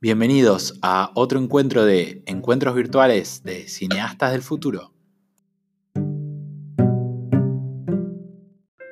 [0.00, 4.92] Bienvenidos a otro encuentro de encuentros virtuales de cineastas del futuro.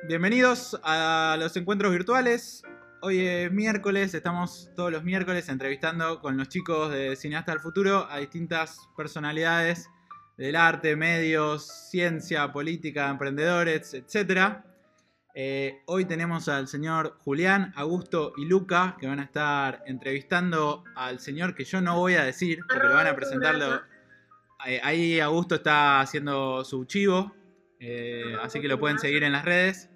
[0.05, 2.61] Bienvenidos a los encuentros virtuales.
[3.01, 8.05] Hoy es miércoles, estamos todos los miércoles entrevistando con los chicos de Cineastas del Futuro
[8.11, 9.87] a distintas personalidades
[10.37, 14.57] del arte, medios, ciencia, política, emprendedores, etc.
[15.39, 21.19] Eh, hoy tenemos al señor Julián, Augusto y Luca que van a estar entrevistando al
[21.19, 23.83] señor que yo no voy a decir, porque lo van a presentarlo.
[24.65, 27.35] Eh, ahí Augusto está haciendo su chivo,
[27.79, 29.91] eh, así que lo pueden seguir en las redes.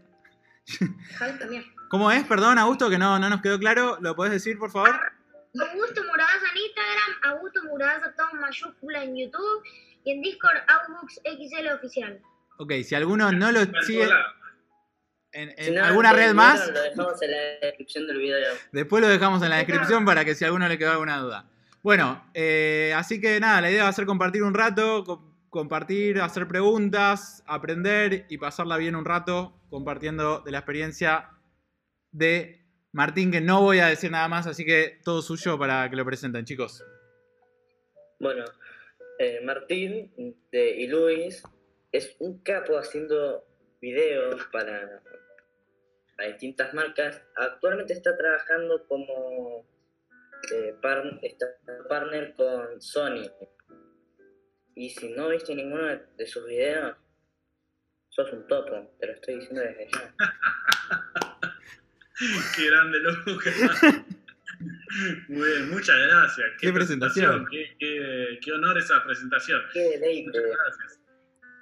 [1.89, 2.23] ¿Cómo es?
[2.25, 3.97] Perdón, Augusto, que no, no nos quedó claro.
[3.99, 4.91] ¿Lo podés decir, por favor?
[4.91, 9.63] Augusto Muradas en Instagram, Augusto Muradas todo en mayúscula en YouTube
[10.03, 12.21] y en Discord Outbooks XL oficial.
[12.59, 14.07] Ok, si alguno no lo sigue
[15.33, 16.67] en, alguna red más.
[16.67, 18.53] Lo dejamos en la descripción del video.
[18.71, 21.49] Después lo dejamos en la descripción para que si a alguno le quedó alguna duda.
[21.83, 25.03] Bueno, eh, así que nada, la idea va a ser compartir un rato,
[25.49, 31.29] compartir, hacer preguntas, aprender y pasarla bien un rato compartiendo de la experiencia
[32.11, 32.61] de
[32.91, 36.05] Martín, que no voy a decir nada más, así que todo suyo para que lo
[36.05, 36.83] presenten, chicos.
[38.19, 38.45] Bueno,
[39.17, 41.41] eh, Martín de, y Luis
[41.91, 43.43] es un capo haciendo
[43.81, 45.01] videos para
[46.21, 47.21] a distintas marcas.
[47.35, 49.65] Actualmente está trabajando como
[50.53, 50.75] eh,
[51.89, 53.29] partner con Sony.
[54.75, 56.95] Y si no viste ninguno de, sus videos,
[58.09, 60.15] sos un topo, te lo estoy diciendo desde ya.
[62.55, 63.31] Qué grande, loco.
[65.29, 66.47] Muy bien, muchas gracias.
[66.59, 67.47] Qué, presentación.
[67.49, 69.59] Qué, qué, honor esa presentación.
[69.73, 70.27] Qué deleite.
[70.27, 71.00] Muchas gracias.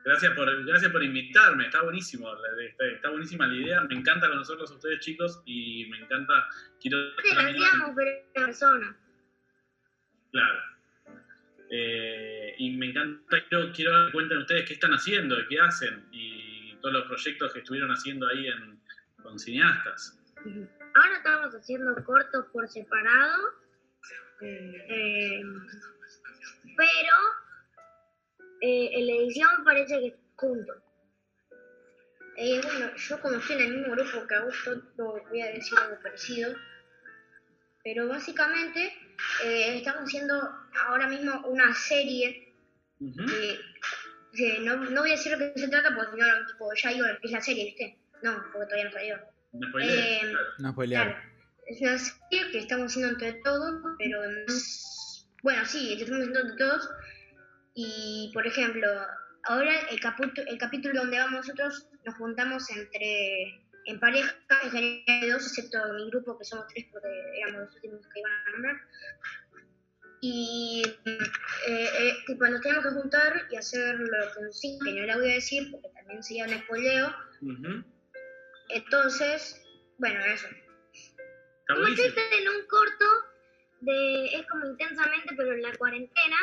[0.09, 2.35] Gracias por, gracias por invitarme, está buenísimo,
[2.79, 6.47] está, buenísima la idea, me encanta conocerlos a ustedes chicos y me encanta,
[6.81, 6.97] quiero...
[7.15, 8.97] Gracias por persona.
[10.31, 10.59] Claro.
[11.70, 16.73] Eh, y me encanta, quiero, quiero que cuenten ustedes qué están haciendo, qué hacen y
[16.81, 18.81] todos los proyectos que estuvieron haciendo ahí en,
[19.21, 20.20] con cineastas.
[20.95, 23.53] Ahora estamos haciendo cortos por separado,
[24.41, 25.43] eh,
[26.76, 27.15] pero
[28.61, 30.73] eh, en la edición parece que es junto.
[32.37, 36.02] Eh, bueno, yo como estoy en el mismo grupo que Augusto, voy a decir algo
[36.02, 36.55] parecido.
[37.83, 38.93] Pero básicamente
[39.43, 40.36] eh, estamos haciendo
[40.86, 42.53] ahora mismo una serie.
[42.99, 47.31] no, no, voy a decir lo que se trata porque no, tipo, ya digo es
[47.31, 47.97] la serie, ¿viste?
[48.21, 49.17] No, porque todavía no salió.
[49.53, 51.15] No eh, No claro,
[51.67, 54.21] Es una serie que estamos haciendo entre todos, pero
[55.43, 56.89] bueno, sí, estamos haciendo entre todos,
[57.81, 58.87] y, por ejemplo,
[59.45, 59.99] ahora el,
[60.47, 66.09] el capítulo donde vamos nosotros nos juntamos entre en pareja, en general dos, excepto mi
[66.09, 67.07] grupo, que somos tres porque
[67.37, 68.81] éramos los últimos que iban a nombrar.
[70.21, 75.05] Y eh, eh, tipo, nos tenemos que juntar y hacer lo que sí, que no
[75.05, 77.15] la voy a decir porque también sería un spoileo.
[78.71, 79.61] Entonces,
[79.97, 80.47] bueno, eso.
[81.69, 83.05] Como en un corto
[83.79, 86.37] de es como intensamente, pero en la cuarentena,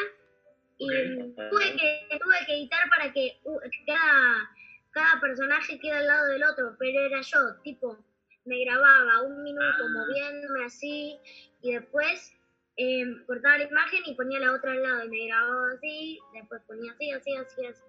[0.78, 3.38] y tuve, que, tuve que editar para que
[3.86, 4.50] cada,
[4.90, 7.98] cada personaje quede al lado del otro, pero era yo, tipo,
[8.44, 9.92] me grababa un minuto ah.
[9.92, 11.18] moviéndome así
[11.62, 12.32] y después
[12.76, 16.62] em, cortaba la imagen y ponía la otra al lado y me grababa así, después
[16.66, 17.82] ponía así, así, así, así.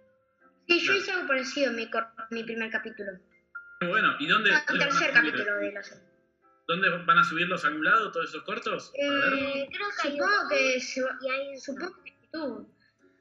[0.67, 1.89] Sí, yo hice algo parecido en mi,
[2.31, 3.11] mi primer capítulo.
[3.81, 4.49] Bueno, ¿y dónde?
[4.49, 6.03] el tercer capítulo de la serie.
[6.67, 8.91] ¿Dónde van a subirlos a algún lado todos esos cortos?
[8.95, 12.67] Eh, creo que supongo que, se, y hay, supongo que YouTube.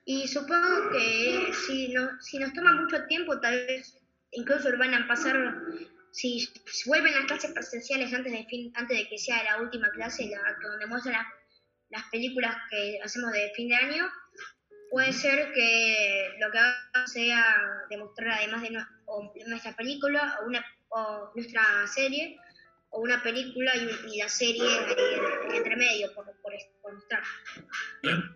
[0.08, 3.98] Y supongo que si, no, si nos toma mucho tiempo, tal vez
[4.30, 5.36] incluso van a pasar,
[6.12, 6.48] si,
[6.86, 10.56] vuelven las clases presenciales antes de, fin, antes de que sea la última clase, la,
[10.62, 11.26] donde muestran
[11.88, 14.08] las películas que hacemos de fin de año,
[14.92, 17.44] puede ser que lo que hagamos sea
[17.90, 18.78] demostrar además de
[19.48, 22.38] nuestra película o, una, o nuestra serie,
[22.96, 24.66] o una película y, la serie
[25.54, 27.22] entre medio, por, por, mostrar.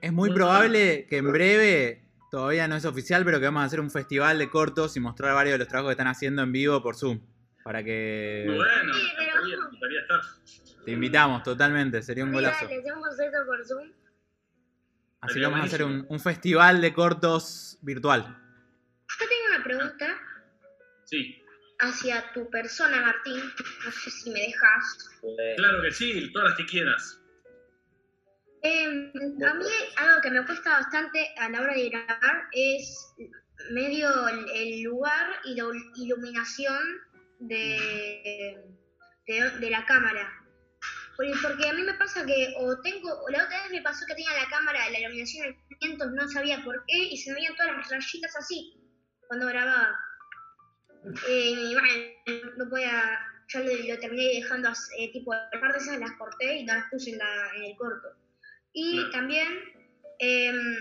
[0.02, 3.80] Es muy probable que en breve, todavía no es oficial, pero que vamos a hacer
[3.80, 6.82] un festival de cortos y mostrar varios de los trabajos que están haciendo en vivo
[6.82, 7.20] por Zoom.
[7.64, 8.44] Para que.
[8.46, 8.92] Bueno,
[10.84, 12.66] Te invitamos totalmente, sería un golazo.
[12.66, 13.92] Le hacemos eso por Zoom.
[15.22, 18.22] Así que vamos a hacer un, un festival de cortos virtual.
[18.22, 20.16] Yo tengo una pregunta.
[21.04, 21.42] Sí
[21.80, 23.40] hacia tu persona, Martín.
[23.84, 25.10] No sé si me dejas.
[25.56, 27.20] Claro que sí, todas las que quieras.
[28.62, 29.10] Em,
[29.42, 29.64] a mí
[29.96, 33.14] algo que me cuesta bastante a la hora de grabar es
[33.70, 35.64] medio el lugar y la
[35.96, 37.00] iluminación
[37.38, 38.62] de,
[39.26, 40.30] de, la cámara.
[41.16, 44.04] Porque, porque a mí me pasa que o tengo, o la otra vez me pasó
[44.06, 47.30] que tenía la cámara de la iluminación al 500, no sabía por qué, y se
[47.30, 48.74] me veían todas las rayitas así
[49.26, 49.98] cuando grababa.
[51.28, 53.18] Eh, y bueno, no podía,
[53.48, 56.90] ya lo, lo terminé dejando, eh, tipo, las partes esas las corté y no las
[56.90, 58.08] puse en, la, en el corto.
[58.72, 59.48] Y también,
[60.18, 60.76] em,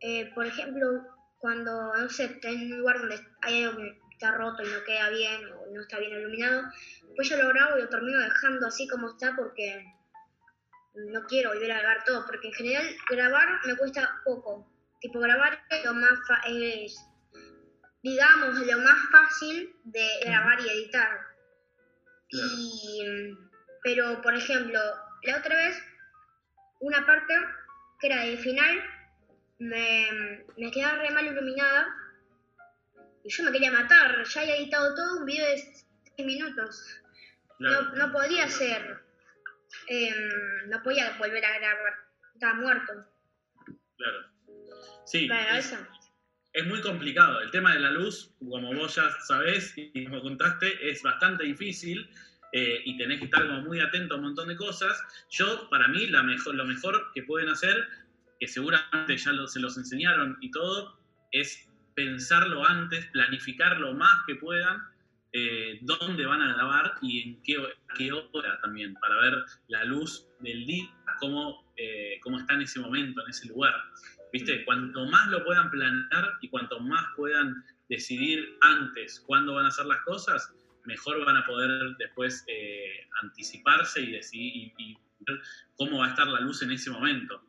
[0.00, 1.02] eh, por ejemplo,
[1.38, 5.10] cuando, no sé, en un lugar donde hay algo que está roto y no queda
[5.10, 6.62] bien o no está bien iluminado,
[7.16, 9.84] pues yo lo grabo y lo termino dejando así como está porque
[10.94, 14.70] no quiero volver a grabar todo, porque en general grabar me cuesta poco.
[15.00, 16.94] Tipo, grabar es lo más fa- es,
[18.02, 21.20] digamos, lo más fácil de grabar y editar.
[22.30, 22.48] Claro.
[22.56, 23.38] Y,
[23.82, 24.80] pero, por ejemplo,
[25.24, 25.82] la otra vez,
[26.80, 27.34] una parte
[28.00, 28.82] que era de final,
[29.58, 31.94] me, me quedaba re mal iluminada
[33.24, 34.24] y yo me quería matar.
[34.24, 37.00] Ya había editado todo un video de 6 minutos.
[37.58, 37.82] Claro.
[37.82, 39.00] No, no podía ser.
[39.88, 41.94] em, no podía volver a grabar.
[42.34, 42.92] Estaba muerto.
[43.96, 44.18] Claro.
[45.04, 45.76] Sí, Bueno, es, eso.
[46.52, 47.40] Es muy complicado.
[47.40, 52.08] El tema de la luz, como vos ya sabés y como contaste, es bastante difícil
[52.52, 55.00] eh, y tenés que estar muy atento a un montón de cosas.
[55.30, 57.86] Yo, para mí, la lo mejor que pueden hacer,
[58.38, 60.98] que seguramente ya se los enseñaron y todo,
[61.30, 64.82] es pensarlo antes, planificar lo más que puedan,
[65.32, 67.56] eh, dónde van a grabar y en qué,
[67.96, 70.88] qué hora también, para ver la luz del día,
[71.20, 73.74] cómo, eh, cómo está en ese momento, en ese lugar.
[74.32, 74.64] ¿Viste?
[74.64, 79.86] Cuanto más lo puedan planear y cuanto más puedan decidir antes cuándo van a hacer
[79.86, 80.54] las cosas,
[80.84, 85.40] mejor van a poder después eh, anticiparse y decidir y, y ver
[85.76, 87.42] cómo va a estar la luz en ese momento.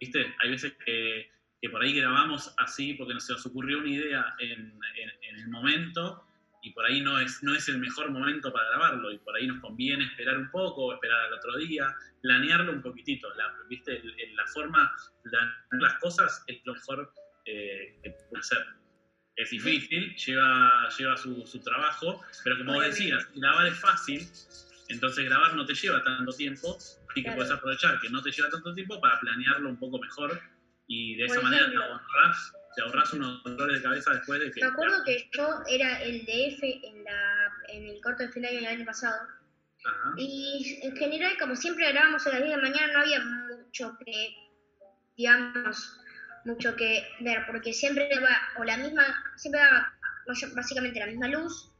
[0.00, 0.34] ¿Viste?
[0.40, 1.30] Hay veces que,
[1.62, 4.50] que por ahí grabamos así porque nos se nos ocurrió una idea en,
[4.96, 6.25] en- en el momento
[6.66, 9.46] y por ahí no es, no es el mejor momento para grabarlo y por ahí
[9.46, 13.32] nos conviene esperar un poco esperar al otro día, planearlo un poquitito.
[13.34, 14.02] La, ¿Viste?
[14.34, 14.92] La forma
[15.22, 17.12] de planear las cosas es lo mejor
[17.44, 18.66] eh, que puede ser.
[19.36, 24.28] Es difícil, lleva, lleva su, su trabajo, pero como decías, grabar es fácil,
[24.88, 26.78] entonces grabar no te lleva tanto tiempo,
[27.14, 27.36] y que Claro.
[27.36, 30.40] puedes aprovechar que no te lleva tanto tiempo para planearlo un poco mejor
[30.88, 34.60] y de esa manera te ahorras, te ahorras unos dolores de cabeza después de que...
[34.60, 38.66] Me acuerdo que yo era el DF en, la, en el corto de final del
[38.66, 39.16] año pasado.
[39.86, 43.24] Ajá, Y en general, como siempre grabamos a las 10 de la mañana, no había
[43.24, 44.36] mucho que,
[45.16, 46.00] digamos,
[46.44, 49.04] mucho que ver, porque siempre daba, o la misma,
[49.36, 49.92] siempre daba
[50.54, 51.72] básicamente la misma luz,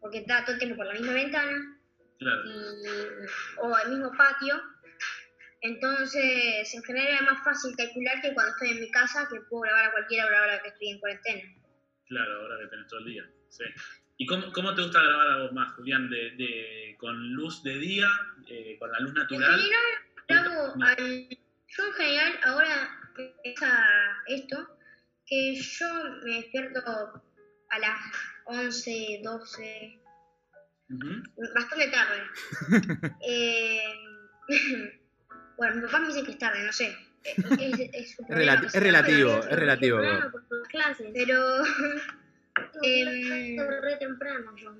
[0.00, 1.78] porque estaba todo el tiempo por la misma ventana,
[2.20, 4.62] claro, y, o el mismo patio.
[5.62, 9.62] Entonces, en general era más fácil calcular que cuando estoy en mi casa, que puedo
[9.62, 11.42] grabar a cualquier hora ahora que estoy en cuarentena.
[12.06, 13.24] claro, ahora que tenés todo el día.
[13.48, 13.64] Sí.
[14.18, 16.10] ¿Y cómo, cómo te gusta grabar a vos más, Julián?
[16.10, 18.08] ¿De, de- ¿Con luz de día?
[18.48, 19.60] eh, ¿Con la luz En natural?
[19.60, 19.82] general,
[20.28, 21.28] grabo al...
[21.68, 23.86] Yo en general ahora empieza
[24.26, 24.68] esto,
[25.26, 25.86] que yo
[26.24, 26.80] me despierto
[27.70, 28.00] a las
[28.46, 30.00] 11, 12,
[30.90, 31.22] Ujú,
[31.54, 32.22] bastante tarde.
[33.26, 33.94] Eh,
[35.56, 36.96] bueno, mi papá me dice que es tarde, no sé.
[37.24, 40.00] Es, es- es Es, problema, relati- no es sé, relativo, pero- es relativo.
[40.00, 41.06] Temprano por tus clases.
[41.14, 41.64] Pero
[42.82, 44.74] Em, re temprano yo.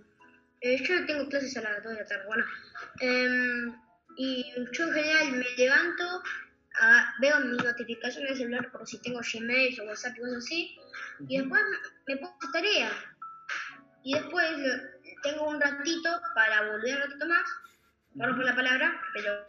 [0.61, 2.44] eh, yo tengo clases a las 2 de la tarde, bueno.
[3.00, 3.75] Em,
[4.16, 6.23] y yo en general me levanto,
[7.20, 10.78] veo mis notificaciones del celular por si tengo Gmail o WhatsApp y cosas así,
[11.28, 11.62] y después
[12.06, 12.90] me pongo tarea.
[14.04, 14.47] Y después
[15.23, 17.44] tengo un ratito para volver un ratito más,
[18.19, 19.47] perdón por la palabra, pero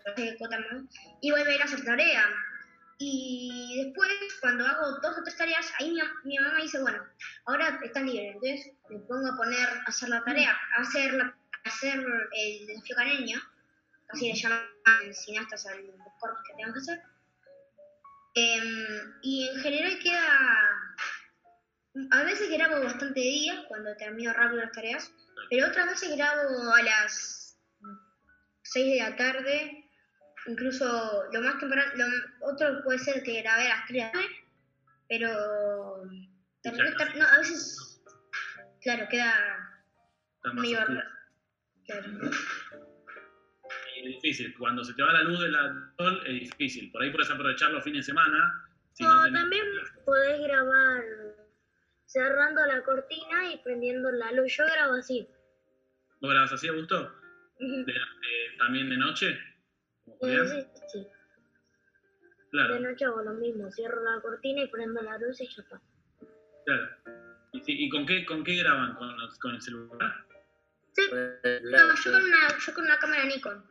[0.50, 0.86] más,
[1.22, 2.24] y volver a hacer tarea.
[3.00, 7.04] Y después, cuando hago dos o tres tareas, ahí mi, mi mamá dice, bueno,
[7.46, 11.26] ahora estás libre, entonces me pongo a poner, a hacer la tarea, a hacer, la-
[11.66, 13.42] a hacer el desafío caneño,
[14.10, 14.64] así le llaman
[15.14, 17.02] cineastas a los cortos que tengan que hacer.
[18.36, 20.70] Em, y en general queda,
[22.12, 25.12] a veces grabo bastante día, cuando termino rápido las tareas,
[25.50, 27.43] pero otras veces grabo a las
[28.64, 29.90] 6 de la tarde,
[30.48, 32.06] incluso lo más temprano, lo,
[32.52, 34.28] otro puede ser que grabé a las 3 de la tarde,
[35.10, 38.02] pero no, a veces,
[38.82, 39.84] claro, queda
[40.54, 40.80] medio.
[41.86, 42.08] Claro.
[43.96, 45.56] Y es difícil, cuando se te va la luz del
[45.98, 46.92] sol es difícil.
[46.92, 48.54] Por ahí puedes aprovechar los fines de semana.
[48.94, 49.66] Si no O tenés- también
[50.06, 51.04] podés grabar
[52.06, 54.56] cerrando la cortina y prendiendo la luz.
[54.56, 55.28] Yo grabo así.
[56.22, 57.12] ¿Vos grabas así, Augusto?
[57.60, 59.38] De- de- ¿También de noche?
[60.06, 60.68] ¿Como Eh, Julián?
[60.92, 61.08] sí.
[62.52, 63.72] Claro, De noche hago lo mismo.
[63.72, 65.82] Cierro la cortina y prendo la luz y ya está.
[66.66, 66.88] claro.
[67.52, 68.96] ¿Y, sí, ¿y con, qué, con qué graban?
[68.96, 70.26] ¿Con, los- con el celular?
[70.94, 73.64] Sí, Pues, no, yo con una, yo con una cámara Nikon.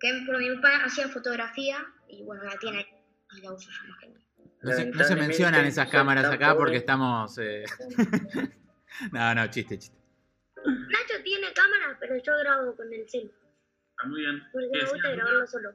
[0.00, 2.86] que por mi papá hacía fotografía y bueno, la tiene ahí
[3.38, 4.08] y la uso yo más que.
[4.62, 7.36] No se, no se mencionan esas cámaras acá porque estamos.
[7.38, 7.64] eh,
[9.12, 9.95] no, no, chiste, chiste.
[10.66, 13.30] Nacho tiene cámara, pero yo grabo con el cel.
[13.90, 14.42] Está muy bien.
[14.52, 15.74] Porque ¿Qué me gusta grabarlo solo.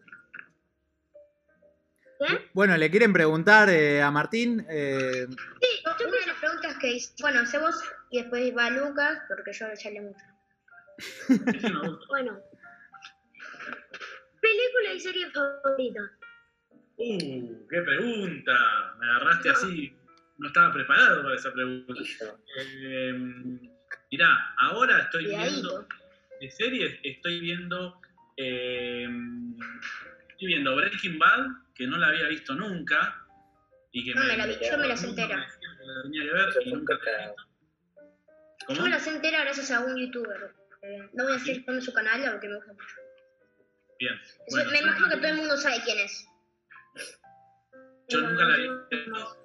[2.19, 2.49] ¿Qué?
[2.53, 4.65] Bueno, le quieren preguntar eh, a Martín.
[4.69, 5.25] eh,
[5.61, 7.75] Sí, una de las preguntas que hice, bueno, hace vos
[8.11, 10.25] y después va Lucas, porque yo ya le mucho.
[12.09, 12.39] Bueno.
[14.39, 16.01] Película y serie favorita.
[16.97, 18.95] Uh, qué pregunta.
[18.99, 19.95] Me agarraste así.
[20.37, 21.93] No estaba preparado para esa pregunta.
[22.03, 23.59] Yo, Eh,
[24.11, 25.87] mirá, ahora estoy viendo.
[26.39, 27.99] De series estoy viendo.
[28.37, 29.07] eh,
[30.29, 33.17] estoy viendo Breaking Bad, que no la había visto nunca.
[33.93, 35.37] Y que No me la vi, yo me la sé nunca entera.
[35.39, 37.43] me decían que la tenía que ver y nunca la he visto.
[38.69, 40.53] Yo me la sé entera gracias a un youtuber.
[40.83, 42.95] Eh, no voy a decir con su canal porque me gusta mucho.
[43.99, 44.19] Bien.
[44.49, 46.27] Bueno, me imagino que todo el mundo sabe quién es.
[48.11, 48.67] Yo nunca la vi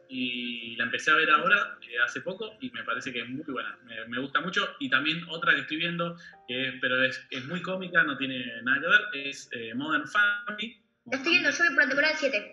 [0.08, 3.42] y la empecé a ver ahora, eh, hace poco, y me parece que es muy
[3.46, 3.76] buena.
[3.84, 4.68] Me, me gusta mucho.
[4.78, 8.62] Y también otra que estoy viendo, que es- pero es, es muy cómica, no tiene
[8.62, 10.80] nada que ver, es eh, Modern Family.
[11.06, 12.52] La estoy viendo, yo voy por la temporada 7.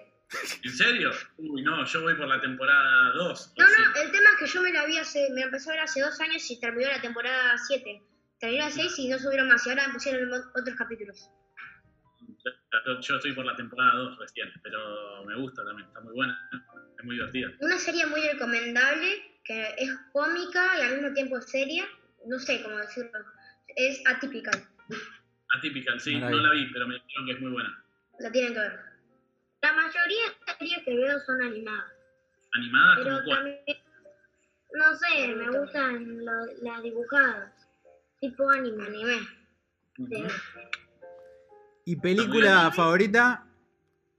[0.63, 1.11] ¿En serio?
[1.37, 3.53] Uy, no, yo voy por la temporada 2.
[3.57, 5.73] No, no, el tema es que yo me la vi hace, me la empecé a
[5.73, 8.01] ver hace dos años y terminó la temporada 7.
[8.39, 11.29] Terminó la 6 y no subieron más y ahora pusieron otros capítulos.
[12.43, 16.49] Yo, yo estoy por la temporada 2 recién, pero me gusta también, está muy buena,
[16.99, 17.49] es muy divertida.
[17.59, 21.85] Una serie muy recomendable, que es cómica y al mismo tiempo seria,
[22.27, 23.11] no sé cómo decirlo,
[23.75, 24.67] es Atypical,
[25.55, 26.43] Atypical, sí, No la no vi.
[26.43, 27.85] la vi, pero me dijeron que es muy buena.
[28.19, 28.79] la tienen que ver.
[29.61, 31.91] La mayoría de series que veo son animadas.
[32.53, 33.37] ¿Animada Pero como cuál?
[33.37, 33.77] también,
[34.73, 37.53] no sé, me gustan lo- las dibujadas.
[38.19, 38.83] Tipo anime.
[38.87, 40.27] Anime.
[41.85, 43.45] ¿Y película favorita?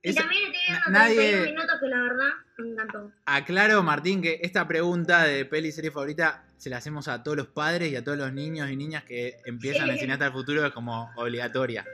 [0.03, 2.29] Y Esa- también estoy viendo na- nadie- 31 minutos que la verdad
[2.59, 3.13] me encantó.
[3.25, 7.37] Aclaro, Martín, que esta pregunta de peli y serie favorita se la hacemos a todos
[7.39, 10.65] los padres y a todos los niños y niñas que empiezan en Cineasta del Futuro,
[10.67, 11.85] es como obligatoria.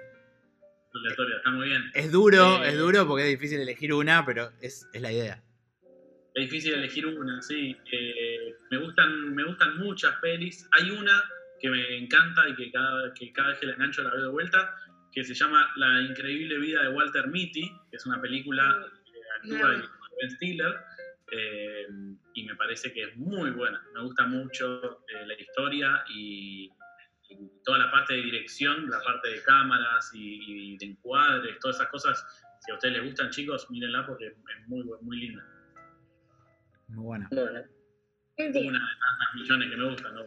[0.93, 1.85] Aleatoria, está muy bien.
[1.95, 5.41] Es duro, Eh, es duro porque es difícil elegir una, pero es, es la idea.
[6.35, 7.77] Es difícil elegir una, sí.
[7.93, 10.69] Eh, me, gustan, me gustan muchas pelis.
[10.73, 11.12] Hay una
[11.61, 14.29] que me encanta y que cada, que cada vez que la engancho la veo de
[14.31, 14.75] vuelta,
[15.12, 19.76] que se llama La increíble vida de Walter Mitty, que es una película que actúa
[19.76, 20.00] No.
[20.21, 20.76] Ben Stiller,
[21.33, 21.87] eh,
[22.35, 23.83] y me parece que es muy buena.
[23.95, 26.71] Me gusta mucho eh, la historia y,
[27.29, 31.76] y toda la parte de dirección, la parte de cámaras y, y de encuadres, todas
[31.76, 32.45] esas cosas.
[32.61, 35.45] Si a ustedes les gustan, chicos, mírenla porque es muy, muy linda.
[36.88, 37.29] Muy buena.
[37.31, 37.62] Bueno,
[38.37, 40.23] Sí, Una de tantas millones que me gustan, ¿no?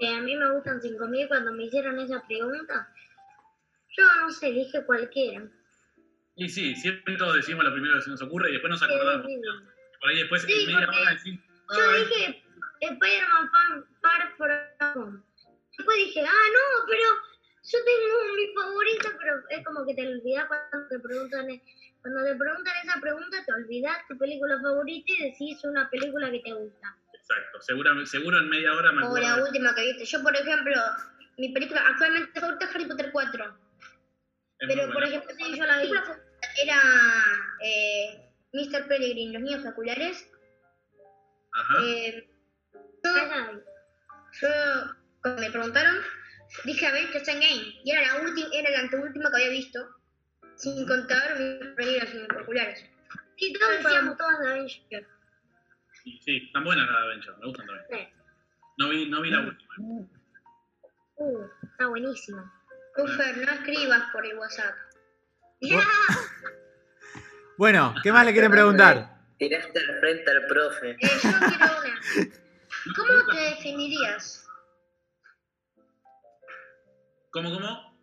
[0.00, 2.88] Eh, a mí me gustan 5000 cuando me hicieron esa pregunta.
[3.96, 5.46] Yo no sé, dije cualquiera.
[6.36, 9.26] Y sí, siempre todos decimos lo primero que se nos ocurre y después nos acordamos.
[9.26, 9.40] sí.
[10.00, 11.40] Por ahí después Sí, en media hora decimos,
[11.76, 12.42] Yo "Ay, dije
[12.80, 15.22] Spider-Man Far From Home.
[15.76, 17.02] Después dije, ah, no, pero
[17.62, 21.46] yo tengo mi favorita, pero es como que te olvidas cuando te preguntan,
[22.00, 26.40] cuando te preguntan esa pregunta, te olvidas tu película favorita y decís una película que
[26.40, 26.96] te gusta.
[27.30, 29.28] Exacto, seguro, seguro en media hora me O acuerdo.
[29.28, 30.04] la última que viste.
[30.04, 30.74] Yo, por ejemplo,
[31.38, 33.44] mi película actualmente favorita es Harry Potter 4.
[34.58, 35.88] Es muy Pero, por ejemplo, yo la vi.
[35.88, 36.20] película
[36.62, 36.82] era
[37.62, 38.88] eh, Mr.
[38.88, 40.28] Peregrine, Los Niños Oculares.
[41.52, 41.74] Ajá.
[41.84, 42.28] Eh,
[43.04, 43.62] yo,
[44.40, 44.48] yo,
[45.22, 45.96] cuando me preguntaron,
[46.64, 47.80] dije Avengers Endgame.
[47.84, 49.86] Y era la, última, era la anteúltima que había visto,
[50.56, 52.84] sin contar Los Niños Oculares.
[53.38, 55.06] Sí, todos decíamos todas de Avengers.
[56.02, 57.86] Sí, están buenas las de Adventure, me gustan también.
[57.90, 58.14] Sí.
[58.78, 59.74] No vi, no vi la última.
[61.16, 62.52] Uh, está buenísimo.
[62.96, 64.74] Ufer, no escribas por el WhatsApp.
[67.58, 69.20] Bueno, ¿qué más le quieren preguntar?
[69.40, 70.90] tiraste al frente al profe.
[70.90, 72.00] Eh, yo quiero una.
[72.96, 74.48] ¿Cómo te definirías?
[77.30, 77.98] ¿Cómo, cómo?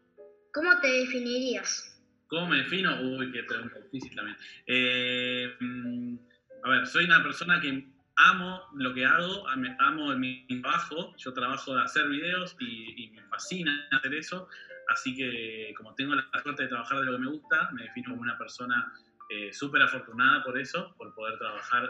[0.53, 1.99] ¿Cómo te definirías?
[2.27, 3.01] ¿Cómo me defino?
[3.01, 4.37] Uy, qué pregunta difícil también.
[4.65, 6.17] Eh, mm,
[6.63, 7.87] a ver, soy una persona que
[8.17, 11.15] amo lo que hago, am- amo mi trabajo.
[11.17, 14.47] Yo trabajo de hacer videos y, me fascina hacer eso.
[14.89, 18.11] Así que, como tengo la suerte de trabajar de lo que me gusta, me defino
[18.11, 18.91] como una persona
[19.29, 21.89] eh, súper afortunada por eso, por poder trabajar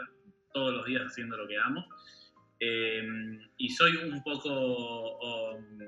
[0.52, 1.86] todos los días haciendo lo que amo.
[2.60, 3.06] Eh,
[3.56, 5.78] y soy un poco, um,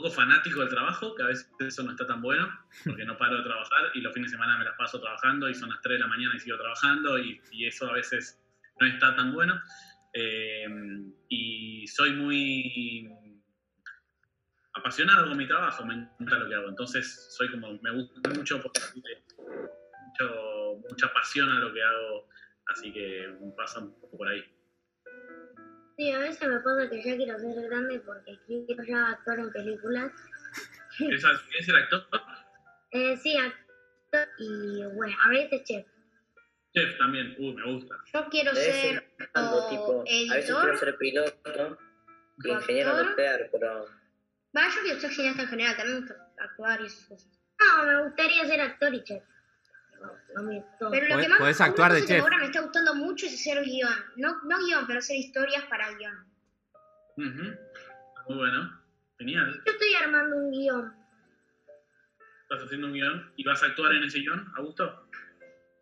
[0.00, 2.48] poco fanático del trabajo, que a veces eso no está tan bueno,
[2.84, 5.54] porque no paro de trabajar y los fines de semana me las paso trabajando y
[5.54, 8.40] son las 3 de la mañana y sigo trabajando y, eso a veces
[8.80, 9.60] no está tan bueno.
[10.14, 10.66] Eh,
[11.28, 13.10] y soy muy...
[14.72, 16.68] apasionado con mi trabajo, me encanta lo que hago.
[16.68, 22.28] Entonces, soy como, me gusta mucho porque mucho, mucha pasión a lo que hago,
[22.68, 24.42] así que pasa un poco por ahí.
[26.00, 29.52] Sí, a veces me pasa que ya quiero ser grande porque quiero ya actuar en
[29.52, 30.10] películas.
[30.96, 32.08] ¿Quieres ser actor?
[32.92, 35.86] Eh, sí, actor y bueno, a veces chef.
[36.72, 37.96] Chef también, uh, me gusta.
[38.14, 40.32] Yo quiero ser algo tipo, editor.
[40.32, 41.78] A veces quiero ser piloto
[42.44, 43.86] y ingeniero nuclear, pero
[44.56, 47.40] Va, yo quiero ser cineasta en general, también me gusta actuar y esas cosas.
[47.58, 49.22] No, me gustaría ser actor y chef.
[50.00, 50.90] Todo.
[50.90, 52.22] Pero lo Podés- que más podés actuar de que chef.
[52.22, 53.94] ahora me está gustando mucho es hacer guion.
[54.16, 56.16] No, no guion, pero hacer historias para guion.
[57.16, 57.54] Ujú.
[58.28, 58.80] Muy bueno,
[59.18, 59.52] genial.
[59.66, 60.94] Yo estoy armando un guion.
[62.42, 65.06] Estás haciendo un guion y vas a actuar en ese guion, Augusto.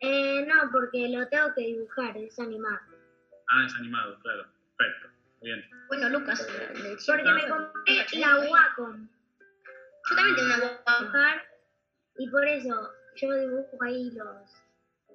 [0.00, 2.78] Eh, no, porque lo tengo que dibujar, es animado.
[3.50, 4.46] Ah, es animado, claro.
[4.76, 5.08] Perfecto,
[5.40, 5.70] muy bien.
[5.88, 6.46] Bueno, Lucas.
[7.06, 9.08] Porque me compré la Wacom
[10.10, 11.00] Yo también tengo Wacom.
[11.00, 11.42] dibujar
[12.18, 14.50] y por eso yo dibujo ahí los,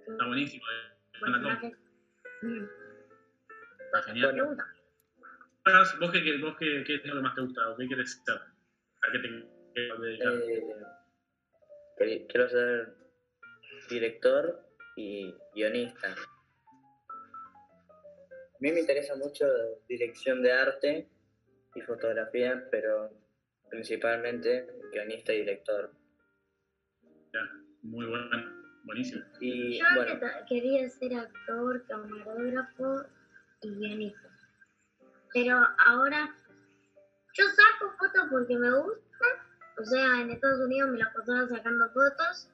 [0.07, 0.63] Está buenísimo.
[0.69, 1.71] eh.
[2.41, 2.65] Mm.
[3.85, 4.57] Está genial.
[5.99, 8.35] ¿Vos, qué, vos qué, qué es lo que más te gusta o qué quieres ser?
[8.35, 9.27] ¿A qué te
[9.73, 10.33] quieres dedicar?
[11.99, 12.95] eh, quiero ser
[13.89, 14.67] director
[14.97, 16.11] y guionista.
[16.11, 16.15] A
[18.59, 19.45] mí me interesa mucho
[19.87, 21.07] dirección de arte
[21.75, 23.11] y fotografía, pero
[23.69, 25.91] principalmente guionista y director.
[27.33, 27.39] Ya,
[27.83, 28.27] muy bueno,
[28.83, 29.23] buenísimo.
[29.39, 33.05] Y Yo bueno, quería ser actor, camarógrafo
[33.61, 34.29] y guionista.
[35.33, 36.35] Pero ahora
[37.33, 39.25] yo saco fotos porque me gusta.
[39.79, 42.49] O sea, en Estados Unidos me la pasaba sacando fotos.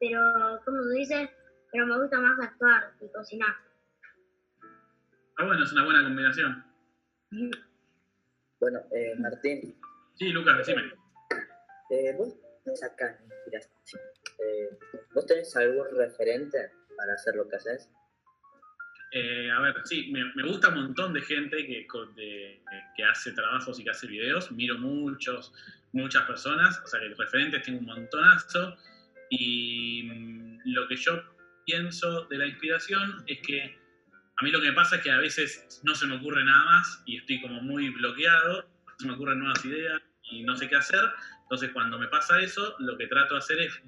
[0.00, 0.20] Pero,
[0.64, 1.30] como se dice,
[1.72, 3.54] pero me gusta más actuar y cocinar.
[5.38, 6.64] Ah, bueno, es una buena combinación.
[8.60, 9.76] bueno eh, Martín,
[10.14, 10.82] Sí, Lucas, decime.
[11.90, 13.96] eh, vos acá, mentiras, sí.
[14.38, 14.78] Eh,
[15.14, 17.90] ¿vos tenés algún referente para hacer lo que haces?
[19.12, 23.90] Eh, a ver, sí, me, gusta un montón de gente que hace trabajos y que
[23.90, 24.52] hace videos.
[24.52, 25.52] Miro muchos,
[25.92, 28.76] muchas personas, o sea que referentes tengo un montonazo.
[29.30, 31.22] Y mm, lo que yo
[31.64, 33.78] pienso de la inspiración es que
[34.40, 36.64] a mí lo que me pasa es que a veces no se me ocurre nada
[36.64, 40.68] más y estoy como muy bloqueado, no se me ocurren nuevas ideas y no sé
[40.68, 41.00] qué hacer.
[41.42, 43.82] Entonces cuando me pasa eso, lo que trato de hacer es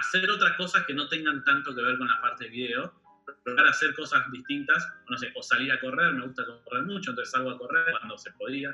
[0.00, 3.02] hacer otras cosas que no tengan tanto que ver con la parte de video
[3.44, 7.32] probar hacer cosas distintas, no sé, o salir a correr, me gusta correr mucho, entonces
[7.32, 8.70] salgo a correr cuando se podía,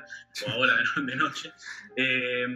[0.46, 1.52] o ahora de, no- de noche,
[1.96, 2.46] Eh,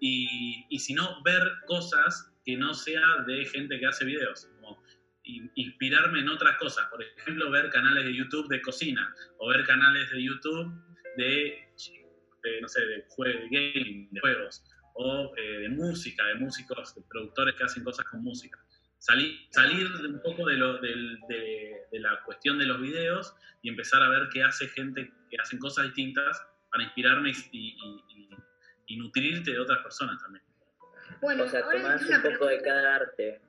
[0.00, 4.82] y, y si no, ver cosas que no sea de gente que hace videos, como
[5.24, 9.64] in- inspirarme en otras cosas, por ejemplo, ver canales de YouTube de cocina, o ver
[9.66, 10.72] canales de YouTube
[11.18, 11.68] de,
[12.42, 16.94] de, no sé, de, jue- de gaming, de juegos, o eh, de música, de músicos,
[16.94, 18.58] de productores que hacen cosas con música
[18.98, 23.34] salir, salir de un poco de, lo, del- de, de la cuestión de los videos
[23.60, 28.04] y empezar a ver qué hace gente que hacen cosas distintas para inspirarme y, y-
[28.08, 28.30] y-
[28.86, 30.44] y nutrirte de otras personas también.
[31.20, 33.40] Bueno, O sea, tomás un poco de cada arte.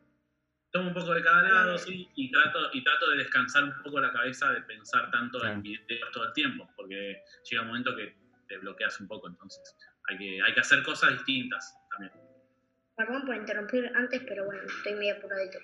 [0.71, 3.99] Tomo un poco de cada lado, sí, y trato, y trato de descansar un poco
[3.99, 5.53] la cabeza de pensar tanto Claro.
[5.55, 8.15] en videos todo el tiempo, porque llega un momento que
[8.47, 9.61] te bloqueas un poco, entonces
[10.09, 12.13] hay que, hay que hacer cosas distintas también.
[12.95, 15.59] Perdón por interrumpir antes, pero bueno, estoy medio apuradito.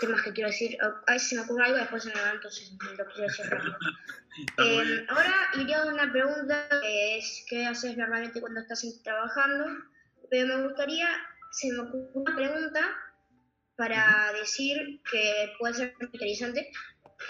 [0.00, 0.76] Temas que quiero decir.
[0.80, 3.76] A veces se me ocurre algo después se me va, entonces lo quiero decir rápido.
[4.58, 9.66] Eh, ahora iría a una pregunta que es ¿qué haces normalmente cuando estás trabajando?
[10.30, 11.08] Pero me gustaría,
[11.52, 12.80] se me ocurrió una pregunta
[13.76, 16.72] para decir que puede ser interesante,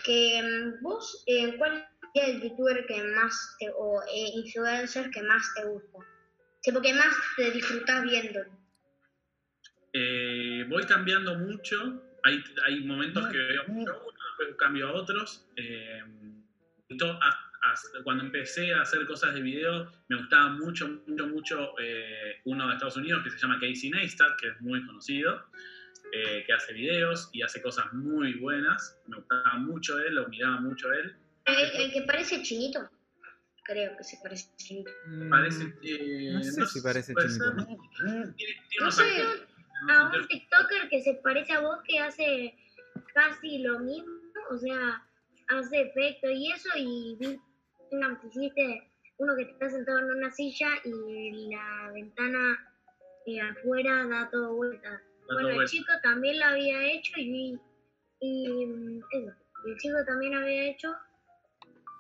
[0.05, 5.23] que mm, vos, eh, ¿cuál es el youtuber que más te, o eh, influencer que
[5.23, 5.99] más te gusta?
[6.63, 8.41] Tipo, que más te disfrutas viendo.
[9.93, 12.03] Eh, voy cambiando mucho.
[12.23, 15.47] Hay, hay momentos que veo mucho a uno, después cambio a otros.
[15.57, 16.03] Eh,
[16.89, 21.75] esto, a- a- cuando empecé a hacer cosas de video, me gustaba mucho, mucho, mucho
[21.81, 25.45] eh, uno de Estados Unidos que se llama Casey Neistat, que es muy conocido,
[26.13, 29.01] que hace videos y hace cosas muy buenas.
[29.07, 31.17] Me gustaba mucho él, lo miraba mucho él.
[31.47, 32.89] El, el que parece chinito.
[33.65, 34.91] Creo que se parece chinito.
[35.07, 37.55] Mm, Parece, eh, no sé si parece chinito.
[38.81, 39.49] No sé, actores-
[39.91, 42.55] A un TikToker que se parece a vos que hace
[43.13, 44.13] casi lo mismo,
[44.51, 45.05] o sea,
[45.49, 47.39] hace efecto y eso, y vi
[47.91, 52.59] una que hiciste uno que está sentado en una silla y la ventana
[53.27, 54.91] eh, afuera da todo vuelta.
[54.91, 55.71] Da Bueno, todo el vuelta.
[55.71, 57.59] chico también lo había hecho y,
[58.21, 59.33] y mm, eso,
[59.67, 60.95] el chico también había hecho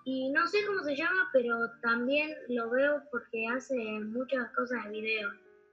[0.04, 4.90] Y no sé cómo se llama, pero también lo veo porque hace muchas cosas de
[4.90, 5.30] video.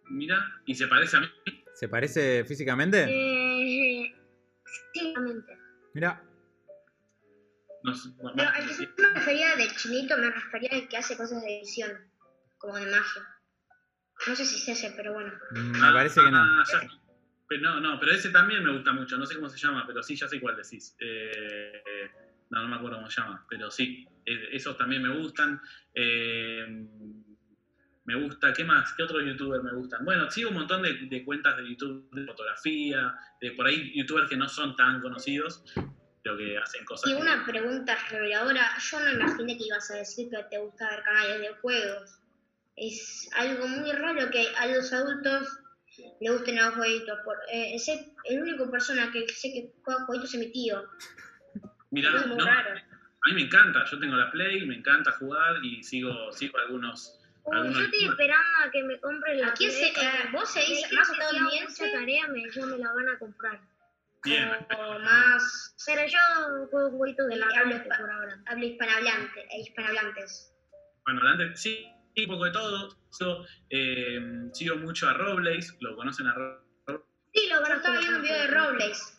[0.10, 1.28] Mira, y se parece a mí.
[1.76, 3.06] ¿Se parece físicamente?
[3.10, 4.14] Eh,
[4.94, 5.58] físicamente.
[5.94, 6.24] Mira,
[7.84, 10.98] No sé, va- Pero al que yo me refería del chinito, me refería al que
[10.98, 11.92] hace cosas de edición,
[12.60, 13.24] como de magia.
[14.28, 15.34] No sé si es ese, pero bueno.
[15.52, 16.38] mm, me parece que no.
[16.38, 16.88] Ah, ya-
[17.50, 19.18] pero no, no, pero ese también me gusta mucho.
[19.18, 20.96] No sé cómo se llama, pero sí, ya sé cuál decís.
[21.00, 21.82] Eh,
[22.52, 25.60] no, no me acuerdo cómo se llama, pero sí, esos también me gustan.
[25.94, 26.86] Eh,
[28.04, 28.94] me gusta, ¿qué más?
[28.98, 30.04] ¿Qué otros youtubers me gustan?
[30.04, 34.28] Bueno, sigo un montón de, de cuentas de YouTube de fotografía, de por ahí youtubers
[34.28, 35.64] que no son tan conocidos,
[36.24, 37.10] pero que hacen cosas.
[37.12, 40.90] Y que- una pregunta reveladora, yo no imaginé que ibas a decir que te gusta
[40.90, 42.20] ver canales de juegos.
[42.76, 45.48] Es algo muy raro que a los adultos
[46.20, 47.20] le gusten los jueguitos.
[47.24, 47.76] Por, eh,
[48.26, 50.84] el único persona que sé que juega jueguitos es mi tío.
[51.92, 52.72] Mirá, es muy no, raro.
[52.72, 57.20] a mí me encanta, yo tengo la Play, me encanta jugar y sigo, sigo algunos.
[57.44, 60.06] Uy, algunos yo estoy esperando a que me compre la Aquí se, Play.
[60.06, 63.60] eh, vos seguís más estadounidense mucha tarea me, ya me la van a comprar.
[64.24, 66.20] Bien, o más Pero yo
[66.70, 68.40] juego jueguitos de la hablo por ahora.
[68.46, 70.54] habla hispanohablante, e hispanohablantes.
[71.06, 72.96] Bueno, adelante, sí, un poco de todo.
[73.10, 74.22] Sigo, eh,
[74.54, 76.62] sigo mucho a Robles, lo conocen a Robles.
[77.34, 79.18] Sí, lo Yo a estaba viendo un video de Robles,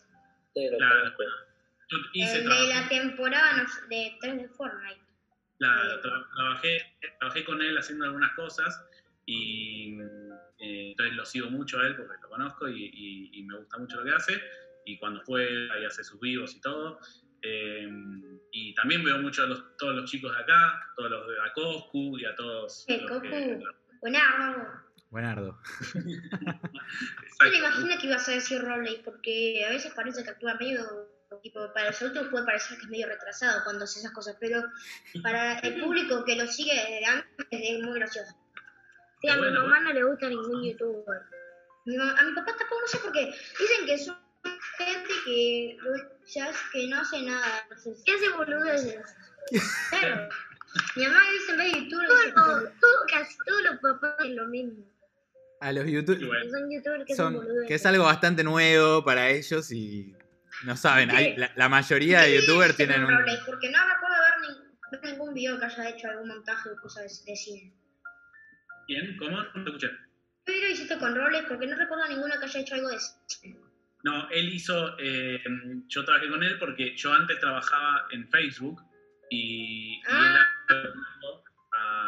[0.54, 1.12] Sí, lo Claro.
[2.14, 5.00] El de trabajo- la temporada de 3 de Fortnite.
[5.58, 8.84] Claro, tra- trabajé, trabajé con él haciendo algunas cosas
[9.26, 9.98] y
[10.58, 13.78] eh, entonces lo sigo mucho a él porque lo conozco y, y- y me gusta
[13.78, 14.42] mucho lo que hace.
[14.84, 16.98] Y cuando juega y hace sus vivos y todo.
[17.42, 17.88] Eh,
[18.52, 22.18] y también veo mucho a los- todos los chicos de acá, todos los de Acoscu
[22.18, 22.84] y a todos.
[22.88, 23.64] Eh, que- Coscu.
[24.00, 24.68] Buenardo.
[25.10, 25.58] Buenardo.
[25.94, 26.50] Yo no
[27.22, 27.56] Exacto.
[27.56, 30.80] imaginé que ibas a decir Robles porque a veces parece que actúa medio.
[31.40, 34.62] Tipo, para los adultos puede parecer que es medio retrasado cuando hace esas cosas, pero
[35.22, 38.32] para el público que lo sigue desde antes es muy gracioso.
[39.20, 41.22] Sí, a mi Bueno, mamá no le gusta ningún youtuber.
[41.84, 43.26] Mi mamá- a mi papá tampoco no sé por qué.
[43.58, 44.16] Dicen que son
[44.78, 45.76] gente que,
[46.34, 47.66] ya es que no hace nada.
[48.04, 49.00] ¿Qué hace boludeces?
[49.90, 50.28] claro.
[50.96, 54.30] Mi mamá dice en vez de YouTube, dice, Todo, todo- casi todos los papás es
[54.30, 54.84] lo mismo.
[55.60, 57.68] A los Y YouTube bueno, Que son youtubers que son son boludeces.
[57.68, 60.16] que es algo bastante nuevo para ellos y
[60.64, 61.10] no saben.
[61.10, 63.24] Hay, la, la mayoría de ¿Qué youtubers tienen con un.
[63.46, 67.24] Porque no recuerdo ver, ni- ver ningún video que haya hecho algún montaje o cosas
[67.24, 67.72] de, de cine.
[68.86, 69.16] ¿Quién?
[69.16, 69.42] ¿Cómo?
[69.42, 69.90] No te escuché.
[70.44, 71.44] ¿Qué video hiciste con Robles?
[71.48, 73.56] Porque no recuerdo ninguno que haya hecho algo de cine.
[74.04, 75.40] No, él hizo, eh,
[75.86, 78.82] yo trabajé con él porque yo antes trabajaba en Facebook
[79.30, 80.44] y, y Ah.
[80.70, 80.92] él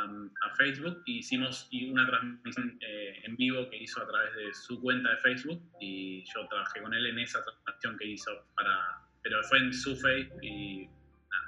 [0.05, 4.55] a, a Facebook y hicimos una transmisión eh, en vivo que hizo a través de
[4.55, 9.03] su cuenta de Facebook y yo trabajé con él en esa transmisión que hizo para,
[9.23, 10.89] pero fue en su Facebook y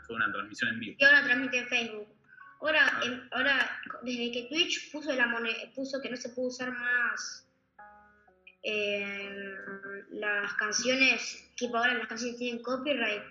[0.06, 0.96] fue una transmisión en vivo.
[0.98, 2.08] Y ahora transmite en Facebook.
[2.60, 3.00] Ahora, Ah.
[3.04, 5.30] en- ahora desde que Twitch puso, la
[5.74, 7.42] puso que no se pudo usar más
[8.62, 9.54] eh,
[10.10, 13.22] las canciones, que ahora las canciones tienen copyright,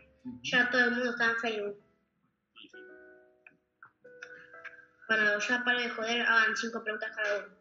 [0.44, 1.85] ya todo el mundo está en Facebook.
[5.08, 7.56] Bueno, ya paro de joder, hagan cinco preguntas cada uno.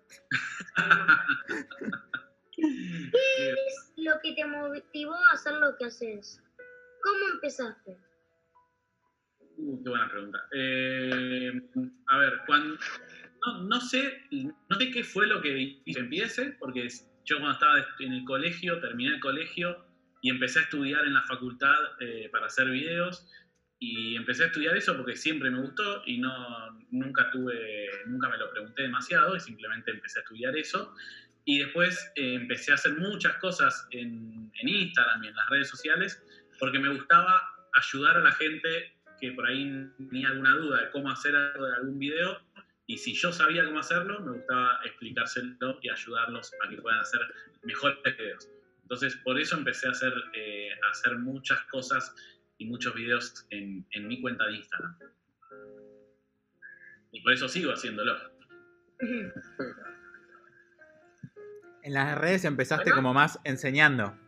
[2.57, 6.43] es lo que te motivó a hacer lo que haces?
[7.03, 7.99] ¿Cómo empezaste?
[9.57, 10.39] Uh, qué buena pregunta.
[10.53, 11.53] Eh,
[12.07, 12.79] a ver, cuando,
[13.47, 16.89] no, no sé, no sé qué fue lo que hizo empiece, porque
[17.25, 19.85] yo cuando estaba en el colegio, terminé el colegio
[20.23, 23.31] y empecé a estudiar en la facultad eh, para hacer videos
[23.79, 26.33] y empecé a estudiar eso porque siempre me gustó y no
[26.91, 30.95] nunca tuve, nunca me lo pregunté demasiado y simplemente empecé a estudiar eso.
[31.45, 35.69] Y después eh, empecé a hacer muchas cosas en, en Instagram y en las redes
[35.69, 36.23] sociales
[36.59, 37.43] porque me gustaba
[37.75, 41.75] ayudar a la gente que por ahí tenía alguna duda de cómo hacer algo de
[41.75, 42.41] algún video
[42.87, 47.21] y si yo sabía cómo hacerlo, me gustaba explicárselo y ayudarlos a que puedan hacer
[47.63, 48.49] mejores videos.
[48.83, 52.15] Entonces, por eso empecé a hacer, eh, a hacer muchas cosas
[52.59, 54.97] y muchos videos en, en mi cuenta de Instagram.
[57.13, 58.17] Y por eso sigo haciéndolo.
[61.83, 64.19] En las redes empezaste como más enseñando.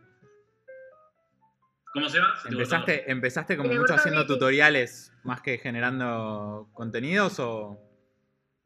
[1.93, 2.35] ¿Cómo se va?
[2.49, 7.86] Empezaste, empezaste como mucho haciendo tutoriales más que generando contenidos o.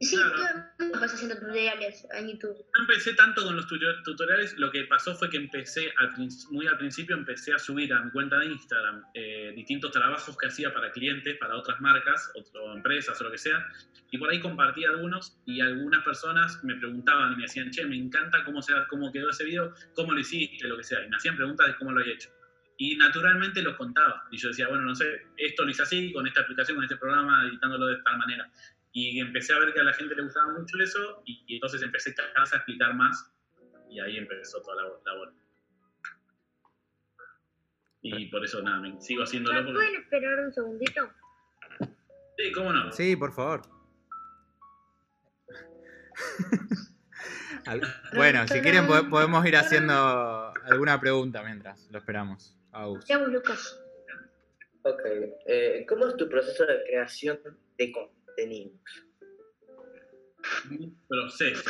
[0.02, 0.66] Sí, Claro.
[0.80, 2.58] todo haciendo tutoriales en YouTube.
[2.76, 6.12] No empecé tanto con los tuto- tutoriales, lo que pasó fue que empecé, al
[6.50, 10.48] muy al principio, empecé a subir a mi cuenta de Instagram eh, distintos trabajos que
[10.48, 13.64] hacía para clientes, para otras marcas, o empresas o lo que sea,
[14.10, 17.96] y por ahí compartí algunos y algunas personas me preguntaban y me decían, che, me
[17.98, 21.16] encanta cómo, se, cómo quedó ese video, cómo lo hiciste, lo que sea, y me
[21.18, 22.30] hacían preguntas de cómo lo había hecho.
[22.78, 24.24] y naturalmente los contaba.
[24.32, 26.98] Y yo decía, bueno, no sé, esto lo hice así, con esta aplicación, con este
[26.98, 28.50] programa, editándolo de tal manera.
[28.94, 31.82] Y empecé a ver que a la gente le gustaba mucho eso, y, y entonces
[31.82, 33.32] empecé a casa a explicar más,
[33.90, 35.34] y ahí empezó toda la, la bola.
[38.04, 39.74] Y por eso, nada, me sigo haciéndolo ¿Me porque...
[39.76, 41.10] pueden esperar un segundito?
[42.38, 42.92] Sí, cómo no.
[42.92, 43.62] Sí, por favor.
[48.16, 52.58] Bueno, si quieren po- podemos ir haciendo alguna pregunta mientras lo esperamos.
[53.30, 53.80] Lucas.
[54.84, 55.02] Ok.
[55.46, 57.40] eh, ¿Cómo es tu proceso de creación
[57.78, 57.92] de
[60.70, 61.70] un proceso.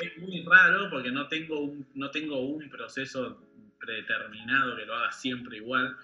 [0.00, 3.46] Es muy raro porque no tengo un, no tengo un proceso
[3.78, 5.96] predeterminado que lo haga siempre igual.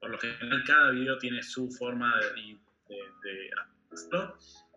[0.00, 3.50] Por lo general, cada video tiene su forma de,
[3.92, 4.36] hacerlo.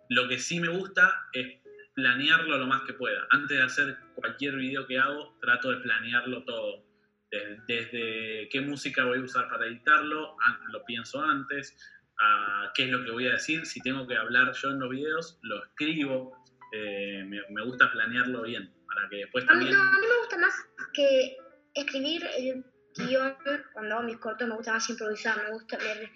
[0.10, 1.60] Lo que sí me gusta es
[1.96, 3.26] planearlo lo más que pueda.
[3.30, 6.86] Antes de hacer cualquier video que hago, trato de planearlo todo.
[7.32, 10.36] Desde, desde qué música voy a usar para editarlo,
[10.72, 11.76] lo pienso antes,
[12.24, 13.66] a qué es lo que voy a decir.
[13.66, 16.32] Si tengo que hablar yo en los videos, lo escribo.
[16.72, 19.78] Eh, me, me gusta planearlo bien, para que después A mí, también...
[19.78, 20.54] no, a mí me gusta más
[20.94, 21.38] que
[21.76, 22.64] escribir el
[22.98, 23.36] guion
[23.74, 26.12] cuando hago mis cortos, me gusta más improvisar, me gusta me-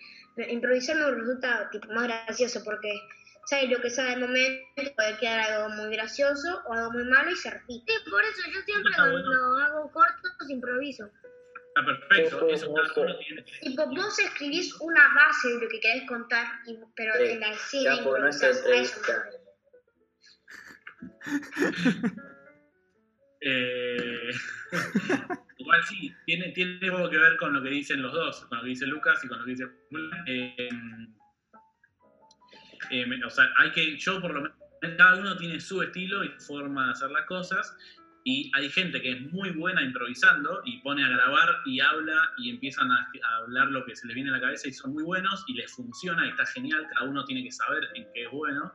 [0.45, 2.91] me- improvisar me resulta tipo más gracioso porque
[3.45, 4.63] sabes lo que sale al momento,
[4.95, 7.93] puede quedar algo muy gracioso o algo muy malo y se repite.
[7.93, 9.57] Sí, por eso yo siempre cuando bueno.
[9.63, 11.09] hago cortos improviso.
[11.79, 13.43] Está perfecto, eso cada uno tiene...
[13.61, 17.51] Tipo, vos escribís una base de lo que querés contar, y- pero Sí, en la
[17.51, 18.65] escena Ya por nuestra improvisás.
[18.67, 19.23] A eso me entrevista.
[22.01, 22.21] refiero.
[23.39, 24.31] Eh,
[25.57, 28.63] igual sí, tiene, tiene algo que ver con lo que dicen los dos, con lo
[28.63, 29.65] que dice Lucas y con lo que dice.
[30.25, 30.69] Eh,
[32.89, 34.57] eh, o sea, hay que, yo por lo menos,
[34.97, 37.77] cada uno tiene su estilo y forma de hacer las cosas.
[38.29, 42.49] Y hay gente que es muy buena improvisando y pone a grabar y habla y
[42.49, 45.45] empiezan a, hablar lo que se les viene a la cabeza y son muy buenos
[45.47, 46.85] y les funciona y está genial.
[46.93, 48.73] Cada uno tiene que saber en qué es bueno.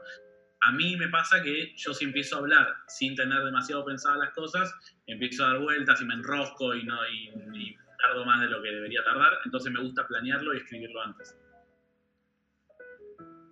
[0.63, 4.31] A mí me pasa que yo si empiezo a hablar sin tener demasiado pensadas las
[4.31, 4.75] cosas,
[5.07, 8.71] empiezo a dar vueltas y me enrosco y, no, y tardo más de lo que
[8.71, 11.37] debería tardar, entonces me gusta planearlo y escribirlo antes.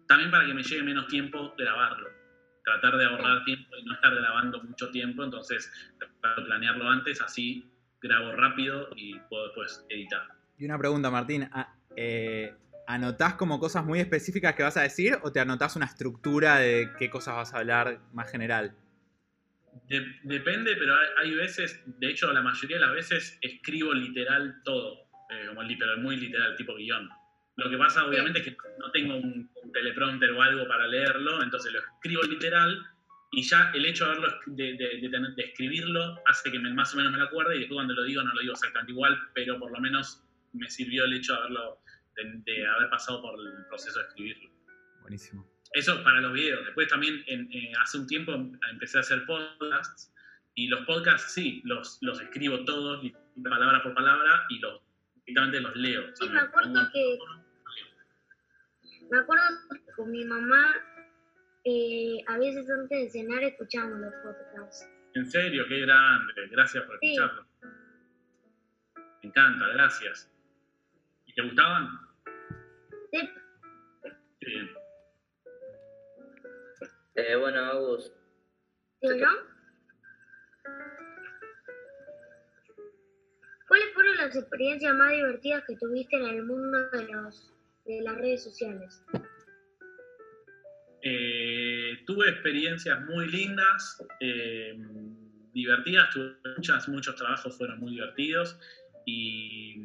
[0.08, 2.19] También para que me lleve menos tiempo grabarlo.
[2.64, 7.20] Tratar de ahorrar tiempo y no estar grabando mucho tiempo, entonces trato de planearlo antes,
[7.20, 7.64] así
[8.02, 10.22] grabo rápido y puedo después editar.
[10.58, 11.48] Y una pregunta, Martín.
[11.96, 12.54] eh,
[12.86, 16.90] ¿Anotás como cosas muy específicas que vas a decir o te anotás una estructura de
[16.98, 18.74] qué cosas vas a hablar más general?
[19.88, 24.60] De- depende, pero hay, hay veces, de hecho la mayoría de las veces escribo literal
[24.64, 24.98] todo,
[25.30, 27.08] eh, como pero muy literal, tipo guion.
[27.56, 31.42] Lo que pasa obviamente es que no tengo un, un teleprompter o algo para leerlo,
[31.42, 32.82] entonces lo escribo literal
[33.32, 36.96] y ya el hecho de, haberlo, de, de- de escribirlo hace que me- más o
[36.96, 39.58] menos me lo acuerde y después cuando lo digo no lo digo exactamente igual, pero
[39.58, 41.78] por lo menos me sirvió el hecho de, haberlo,
[42.16, 44.50] de, de haber pasado por el proceso de escribirlo.
[45.02, 45.48] Buenísimo.
[45.72, 46.64] Eso para los videos.
[46.66, 50.12] Después también en- eh, hace un tiempo em- empecé a hacer podcasts
[50.56, 53.00] y los podcasts sí, los, los escribo todos,
[53.48, 54.80] palabra por palabra, y los
[55.24, 56.02] directamente los leo.
[56.12, 57.18] O sea, Sí, me acuerdo que
[59.10, 60.74] me acuerdo que con mi mamá
[61.64, 64.88] eh, a veces antes de cenar escuchábamos los podcasts.
[65.14, 66.32] En serio, qué grande.
[66.50, 67.12] Gracias por Sí.
[67.14, 67.46] escucharlo.
[69.22, 70.30] Me encanta, gracias.
[71.26, 71.88] ¿Y te gustaban?
[73.12, 73.30] Sí,
[74.40, 74.70] Qué bien.
[77.16, 78.12] Eh, bueno, Agus,
[79.02, 79.28] ¿sí no?
[83.68, 87.52] ¿Cuáles fueron las experiencias más divertidas que tuviste en el mundo de, los,
[87.96, 89.02] de las redes sociales?
[91.02, 94.78] Eh, tuve experiencias muy lindas, eh,
[95.52, 98.58] divertidas, tuve muchas, muchos trabajos fueron muy divertidos
[99.06, 99.82] y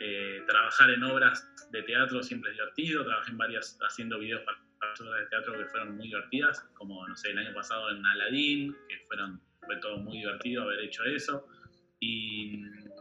[0.00, 4.58] eh, trabajar en obras de teatro siempre es divertido, trabajé en varias haciendo videos para
[5.00, 8.74] obras de teatro que fueron muy divertidas, como no sé, el año pasado en Aladdin,
[8.88, 11.46] que fueron, fue todo muy divertido haber hecho eso.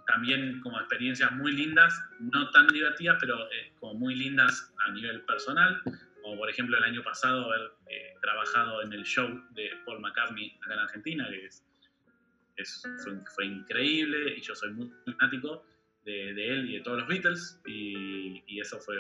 [0.08, 5.22] También como experiencias muy lindas, no tan divertidas, pero eh, como muy lindas a nivel
[5.22, 5.82] personal,
[6.22, 10.58] como por ejemplo el año pasado haber eh, trabajado en el show de Paul McCartney
[10.64, 12.84] acá en Argentina, que es,
[13.36, 15.66] fue, increíble y yo soy muy fanático
[16.04, 18.96] de, él y de todos los Beatles y, eso fue,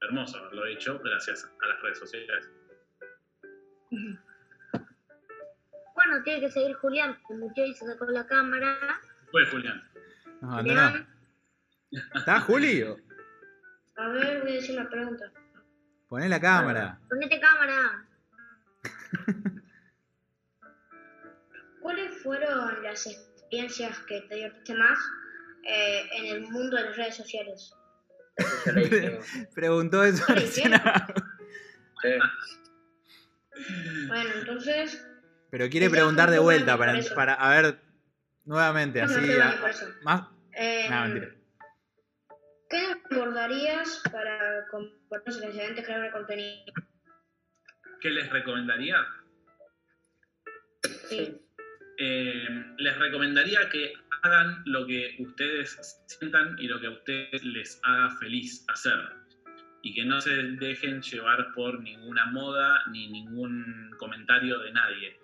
[0.00, 2.50] hermoso haberlo hecho gracias a las redes sociales.
[5.94, 9.00] Bueno, tiene que seguir Julián, como Jay se sacó la cámara.
[9.32, 9.82] Fue Julián.
[10.40, 11.06] Nos abandonó.
[12.14, 12.82] ¿Está Juli?
[13.96, 15.32] A ver, voy a decir una pregunta.
[16.08, 17.00] Poné la cámara.
[17.08, 18.06] Ponete cámara.
[21.80, 24.98] ¿Cuáles fueron las experiencias que te divertiste más
[25.64, 27.74] eh, en el mundo de las redes sociales.
[29.54, 30.72] Preguntó eso recién.
[32.02, 32.08] Sí.
[34.08, 35.06] Bueno, entonces,
[35.50, 37.78] Pero quiere preguntar de vuelta para, para a ver
[38.44, 39.84] nuevamente No, no así.
[40.02, 40.22] más.
[40.54, 41.28] eh, No, mentira.
[42.70, 46.72] ¿qué abordarías para compartir los excelentes creadores de contenido?
[48.00, 48.96] ¿Qué les recomendaría?
[51.08, 51.38] Sí.
[51.98, 57.78] Eh, les recomendaría que hagan lo que ustedes sientan y lo que a ustedes les
[57.84, 58.98] haga feliz hacer.
[59.82, 65.18] Y que no se dejen llevar por ninguna moda ni ningún comentario de nadie.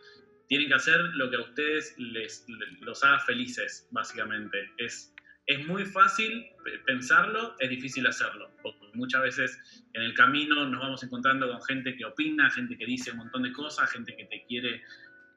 [0.48, 4.70] Tienen que hacer lo que a ustedes les, les- los haga felices, básicamente.
[4.78, 5.14] Es,
[5.46, 8.50] es muy fácil pe- pensarlo, es difícil hacerlo.
[8.62, 12.86] Porque muchas veces en el camino nos vamos encontrando con gente que opina, gente que
[12.86, 14.82] dice un montón de cosas, gente que te quiere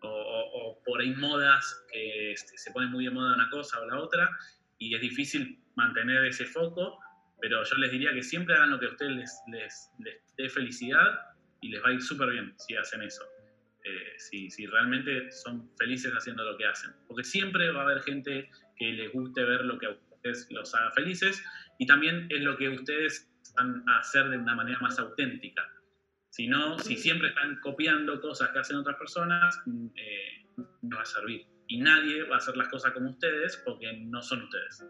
[0.01, 3.85] o, o- o por ahí modas que se pone muy de moda una cosa o
[3.85, 4.29] la otra
[4.79, 6.99] y es difícil mantener ese foco,
[7.39, 10.49] pero yo les diría que siempre hagan lo que a ustedes les, les, les dé
[10.49, 11.19] felicidad
[11.61, 13.23] y les va a ir súper bien si hacen eso.
[13.83, 16.91] Eh, si, si realmente son felices haciendo lo que hacen.
[17.07, 20.73] Porque siempre va a haber gente que les guste ver lo que a ustedes los
[20.75, 21.43] haga felices
[21.79, 25.67] y también es lo que ustedes van a hacer de una manera más auténtica.
[26.29, 30.45] Si no, si siempre están copiando cosas que hacen otras personas, mm, eh,
[30.83, 31.45] no va a servir.
[31.67, 34.85] Y nadie va a hacer las cosas como ustedes porque no son ustedes.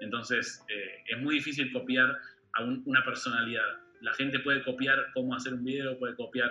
[0.00, 2.16] Entonces, eh, es muy difícil copiar
[2.54, 3.80] a un- una personalidad.
[4.02, 6.50] La gente puede copiar cómo hacer un video, puede copiar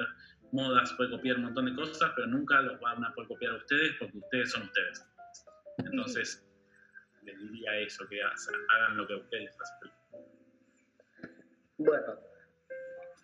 [0.53, 3.57] modas, puede copiar un montón de cosas, pero nunca los van a poder copiar a
[3.57, 5.05] ustedes porque ustedes son ustedes.
[5.79, 6.45] Entonces,
[7.23, 8.33] les diría eso, que ha-
[8.75, 9.93] hagan lo que a ustedes les hace.
[11.77, 12.19] Bueno,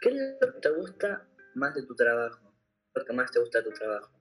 [0.02, 2.54] ¿qué es lo que te gusta más de tu trabajo?
[2.96, 4.12] ¿Lo que más te gusta de tu trabajo?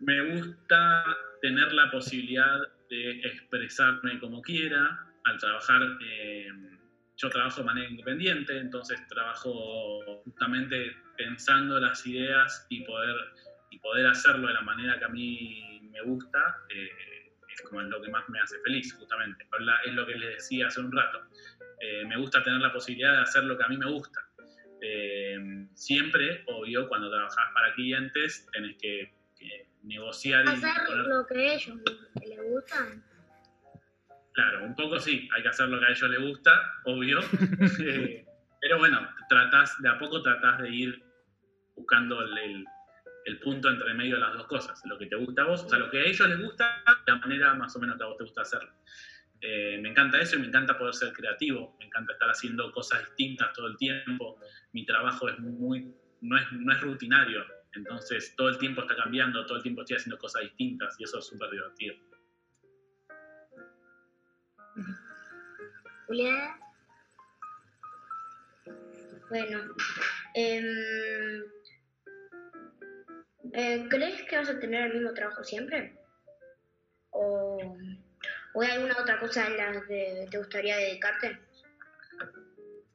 [0.00, 1.04] Me gusta
[1.40, 2.58] tener la posibilidad
[2.90, 5.02] de expresarme como quiera.
[5.24, 6.46] Al trabajar, eh,
[7.16, 13.16] yo trabajo de manera independiente, entonces trabajo justamente pensando las ideas y poder,
[13.70, 16.56] y poder hacerlo de la manera que a mí me gusta.
[16.70, 16.88] eh,
[17.48, 19.46] es como lo que más me hace feliz, justamente.
[19.86, 21.22] Es lo que les decía hace un rato.
[21.80, 24.20] Eh, me gusta tener la posibilidad de hacer lo que a mí me gusta.
[24.82, 25.38] Eh,
[25.72, 31.54] siempre, obvio, cuando trabajas para clientes, tenés que, que negociar y Hacer poner- lo que
[31.54, 31.78] ellos
[32.26, 32.86] les gusta.
[34.36, 37.20] Claro, un poco sí, hay que hacer lo que a ellos les gusta, obvio.
[37.80, 38.24] Eh,
[38.60, 41.02] pero bueno, tratás, de a poco tratás de ir
[41.74, 42.64] buscando el, el-
[43.26, 45.68] el punto entre medio de las dos cosas, lo que te gusta a vos, o
[45.68, 48.06] sea, lo que a ellos les gusta, de la manera más o menos que a
[48.06, 48.70] vos te gusta hacerlo.
[49.40, 53.00] Eh, me encanta eso y me encanta poder ser creativo, me encanta estar haciendo cosas
[53.04, 54.38] distintas todo el tiempo.
[54.72, 59.44] Mi trabajo es muy, no es, no es rutinario, entonces todo el tiempo está cambiando,
[59.44, 61.96] todo el tiempo estoy haciendo cosas distintas y eso es súper divertido.
[66.06, 66.60] Julián,
[69.28, 69.74] Bueno,
[70.34, 71.42] em,
[73.54, 75.98] eh, ¿crees que vas a tener el mismo trabajo siempre?
[77.10, 77.58] ¿O,
[78.54, 81.40] o hay alguna otra cosa en la que te gustaría dedicarte?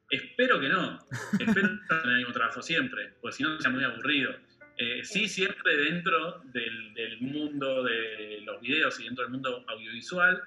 [0.09, 0.99] Espero que no.
[1.39, 4.33] Espero tener el mismo trabajo siempre, porque si no sería muy aburrido.
[4.77, 10.41] Eh, sí, siempre dentro del, del mundo de los videos y dentro del mundo audiovisual,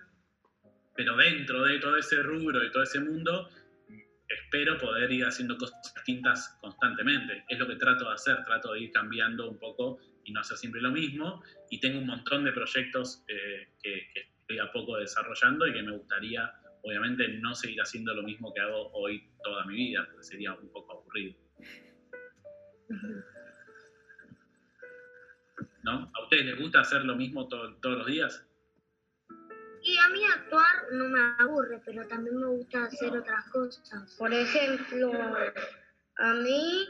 [0.97, 3.49] pero dentro de todo ese rubro y todo ese mundo,
[4.29, 7.45] espero poder ir haciendo cosas distintas constantemente.
[7.49, 10.57] Es lo que trato de hacer, trato de ir cambiando un poco y no hacer
[10.57, 11.43] siempre lo mismo.
[11.71, 14.09] Y tengo un montón de proyectos eh, que,
[14.41, 16.53] estoy a poco desarrollando y que me gustaría
[16.83, 20.71] obviamente no seguir haciendo lo mismo que hago hoy toda mi vida, porque sería un
[20.71, 21.35] poco aburrido.
[25.83, 26.11] ¿No?
[26.15, 28.47] ¿A ustedes les gusta hacer lo mismo to- todos los días?
[29.85, 34.15] Y a mí actuar no me aburre, pero también me gusta hacer otras cosas.
[34.17, 35.13] Por ejemplo,
[36.17, 36.89] a mí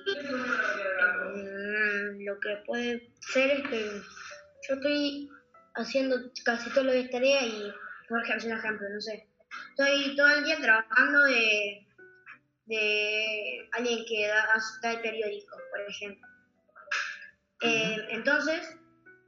[1.35, 4.01] mm, lo que puede ser es que
[4.69, 5.29] yo estoy
[5.75, 7.75] haciendo casi todos los días tarea y,
[8.09, 9.29] por ejemplo, un ejemplo, no sé,
[9.71, 11.87] estoy todo el día trabajando de,
[12.67, 14.47] de alguien que da,
[14.83, 16.29] da el periódico, por ejemplo.
[17.63, 18.77] Eh, entonces,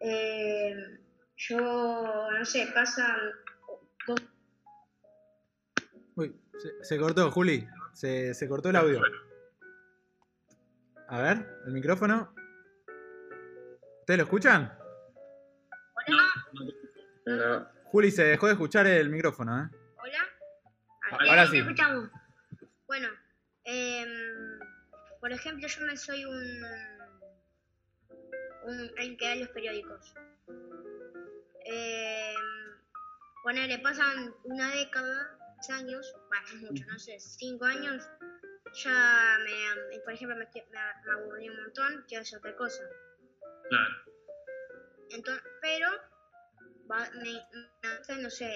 [0.01, 1.01] eh,
[1.37, 3.33] yo, no sé, pasan
[4.07, 4.21] dos
[6.17, 7.69] Uy, se, se cortó, Juli.
[7.93, 9.01] Se, se cortó el audio.
[11.09, 12.35] A ver, el micrófono.
[14.01, 14.77] ¿Ustedes lo escuchan?
[16.09, 17.37] No.
[17.37, 17.69] No.
[17.85, 19.69] Juli, se dejó de escuchar el micrófono, ¿eh?
[20.03, 20.19] Hola.
[21.11, 21.59] Ahora Eh, sí.
[21.59, 22.11] escuchamos.
[22.87, 23.09] Bueno,
[23.65, 24.59] em,
[25.21, 26.63] por ejemplo, yo me soy un,
[28.65, 30.15] un alguien que da los periódicos.
[31.65, 32.37] Em,
[33.47, 38.03] ponele, pasan una década, 10 años, bueno, mucho, no sé, 5 años,
[38.83, 40.63] ya me, por ejemplo, me, me,
[41.05, 42.83] me aburrí un montón, quiero hacer otra cosa.
[43.69, 43.95] Claro.
[45.11, 45.89] Entonces, pero
[46.91, 48.53] va- me, no sé,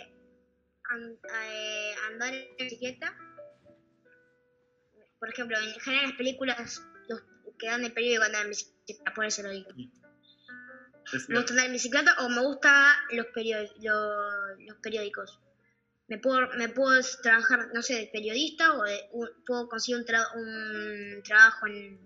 [1.40, 3.14] eh, andar en bicicleta.
[5.20, 7.20] Por ejemplo, en general las películas los
[7.60, 9.70] que dan el periódico andar en bicicleta, por eso lo digo.
[11.28, 15.38] Me gusta andar en bicicleta o me gusta los, perió- lo- los periódicos.
[16.08, 20.06] Me puedo, me puedo trabajar, no sé, de periodista o de- un- puedo conseguir un,
[20.06, 21.98] tra- un trabajo en,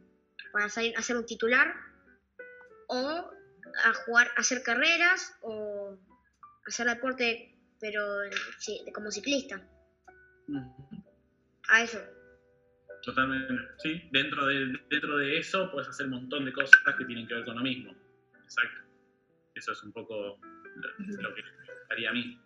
[0.52, 1.74] para salir, hacer un titular
[2.88, 3.30] o
[3.84, 5.98] a jugar, hacer carreras o
[6.66, 7.50] hacer deporte,
[7.80, 8.20] pero
[8.58, 9.60] sí, como ciclista.
[11.68, 11.98] A eso.
[13.02, 13.54] Totalmente.
[13.82, 17.34] Sí, dentro de, dentro de eso puedes hacer un montón de cosas que tienen que
[17.34, 17.94] ver con lo mismo.
[18.44, 18.80] Exacto.
[19.54, 20.38] Eso es un poco
[20.76, 21.42] lo, lo que
[21.90, 22.40] haría a mí.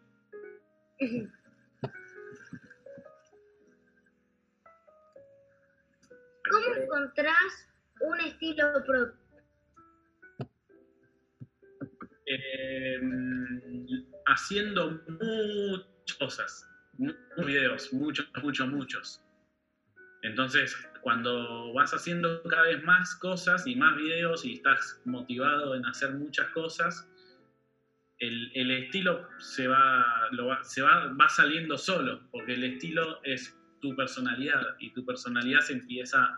[6.50, 7.68] ¿Cómo encontrás
[8.00, 9.16] un estilo propio?
[12.26, 13.00] Eh,
[14.26, 19.22] haciendo muchas cosas, muchos videos, muchos, muchos, muchos.
[20.22, 25.86] Entonces, cuando vas haciendo cada vez más cosas y más videos y estás motivado en
[25.86, 27.08] hacer muchas cosas,
[28.18, 30.28] el, estilo se, va,
[30.62, 35.74] se va, va saliendo solo, porque el estilo es tu personalidad y tu personalidad se
[35.74, 36.36] empieza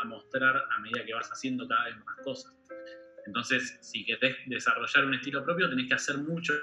[0.00, 2.54] a mostrar a medida que vas haciendo cada vez más cosas.
[3.26, 6.56] Entonces, si querés desarrollar un estilo propio, tenés que hacer muchos.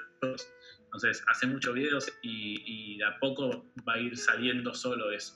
[0.85, 5.35] Entonces, hace muchos videos y, y a poco va a ir saliendo solo eso.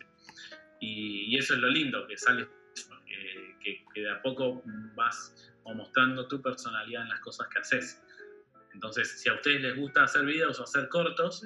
[0.79, 4.63] Y, y eso es lo lindo, que sale eso, que, que- de a poco
[4.95, 8.01] vas o mostrando tu personalidad en las cosas que haces.
[8.73, 11.43] Entonces, si a ustedes les gusta hacer videos o hacer cortos,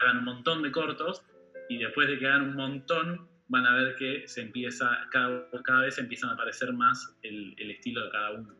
[0.00, 1.22] hagan un montón de cortos
[1.68, 5.82] y después de que hagan un montón, van a ver que se empieza, cada, cada
[5.82, 8.54] vez empiezan a aparecer más el, el estilo de cada uno.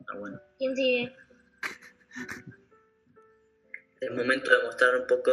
[0.00, 0.40] Está bueno.
[0.58, 1.12] ¿Quién sigue?
[4.00, 5.30] Es momento de mostrar un poco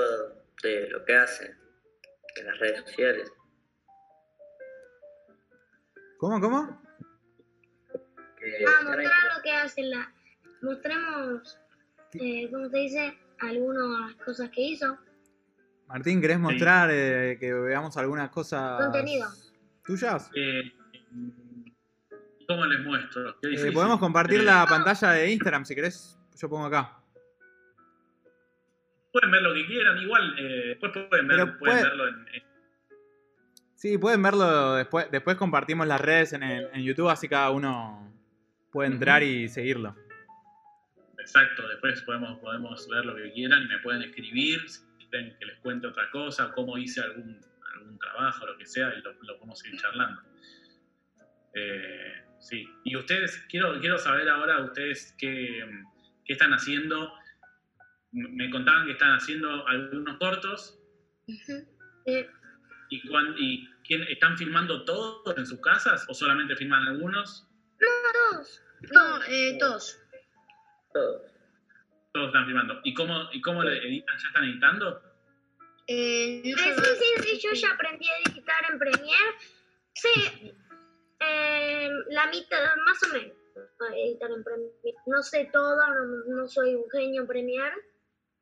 [0.64, 1.56] de lo que hacen
[2.38, 3.32] en las redes sociales.
[6.18, 6.82] ¿Cómo, cómo?
[8.40, 10.12] Que Ah, mostrar lo que hacen la...
[10.62, 11.60] Mostremos,
[12.14, 13.18] eh, ¿cómo se dice?
[13.40, 14.98] Algunas cosas que hizo.
[15.88, 19.28] Martín, ¿querés mostrar eh, que veamos algunas cosas Contenido.
[19.86, 20.32] tuyas?
[20.36, 20.74] Eh,
[22.48, 23.38] ¿Cómo les muestro?
[23.42, 26.18] Qué Eh, podemos compartir Eh, la pantalla de Instagram si querés.
[26.40, 27.00] Yo pongo acá.
[29.16, 32.44] Pueden ver lo que quieran, igual eh, después pueden, ver- pueden puede- verlo en, en-
[33.76, 35.10] Sí, pueden verlo después.
[35.10, 38.14] Después compartimos las redes en, el- en YouTube, así cada uno
[38.74, 39.96] puede entrar y seguirlo.
[41.18, 45.46] Exacto, después podemos, podemos ver lo que quieran y me pueden escribir si quieren que
[45.46, 47.40] les cuente otra cosa, cómo hice algún,
[47.74, 50.22] algún trabajo, lo que sea, y lo, lo podemos ir charlando.
[51.54, 55.66] Eh, sí, y ustedes, quiero, quiero saber ahora ustedes qué,
[56.26, 57.14] qué están haciendo.
[58.16, 60.80] Me contaban que están haciendo algunos cortos.
[62.06, 62.30] Eh,
[62.90, 67.46] y, cuán- y quién, están filmando todos en sus casas o solamente filman algunos.
[67.80, 68.62] todos.
[68.92, 70.00] No, eh, todos.
[70.94, 71.22] todos.
[72.14, 72.80] Todos están filmando.
[72.86, 74.16] ¿Y cómo, y cómo le editan?
[74.18, 75.02] ¿Ya están editando?
[75.88, 76.92] Eh, no Eh, sí,
[77.22, 79.36] sí, sí, yo ya aprendí a editar en Premiere.
[79.94, 80.54] Sí,
[81.20, 83.36] eh, la mitad, más o menos,
[83.90, 84.74] a editar en Premiere.
[85.08, 86.06] No sé todo, no,
[86.36, 87.76] no soy un genio en Premiere,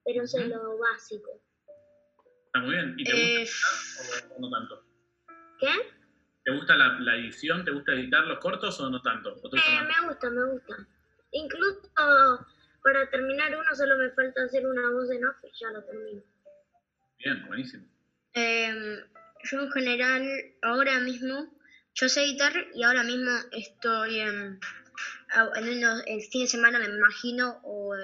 [0.05, 1.41] pero sé lo básico.
[2.47, 2.95] Está muy bien.
[2.97, 4.83] ¿Y te Eh, gusta editar o no tanto?
[5.59, 5.67] ¿Qué?
[6.45, 7.63] ¿Te gusta la, la edición?
[7.63, 9.29] ¿Te gusta editar los cortos o no tanto?
[9.41, 10.75] ¿O te gusta Eh, me gusta, me gusta.
[11.31, 11.89] Incluso
[12.83, 16.21] para terminar uno solo me falta hacer una voz en off y ya lo termino.
[17.17, 17.87] Bien, buenísimo.
[18.33, 18.99] Em,
[19.49, 20.27] yo en general,
[20.63, 21.49] ahora mismo,
[21.93, 24.59] yo sé editar y ahora mismo estoy en,
[25.55, 27.95] en unos- el fin de semana, me imagino, o,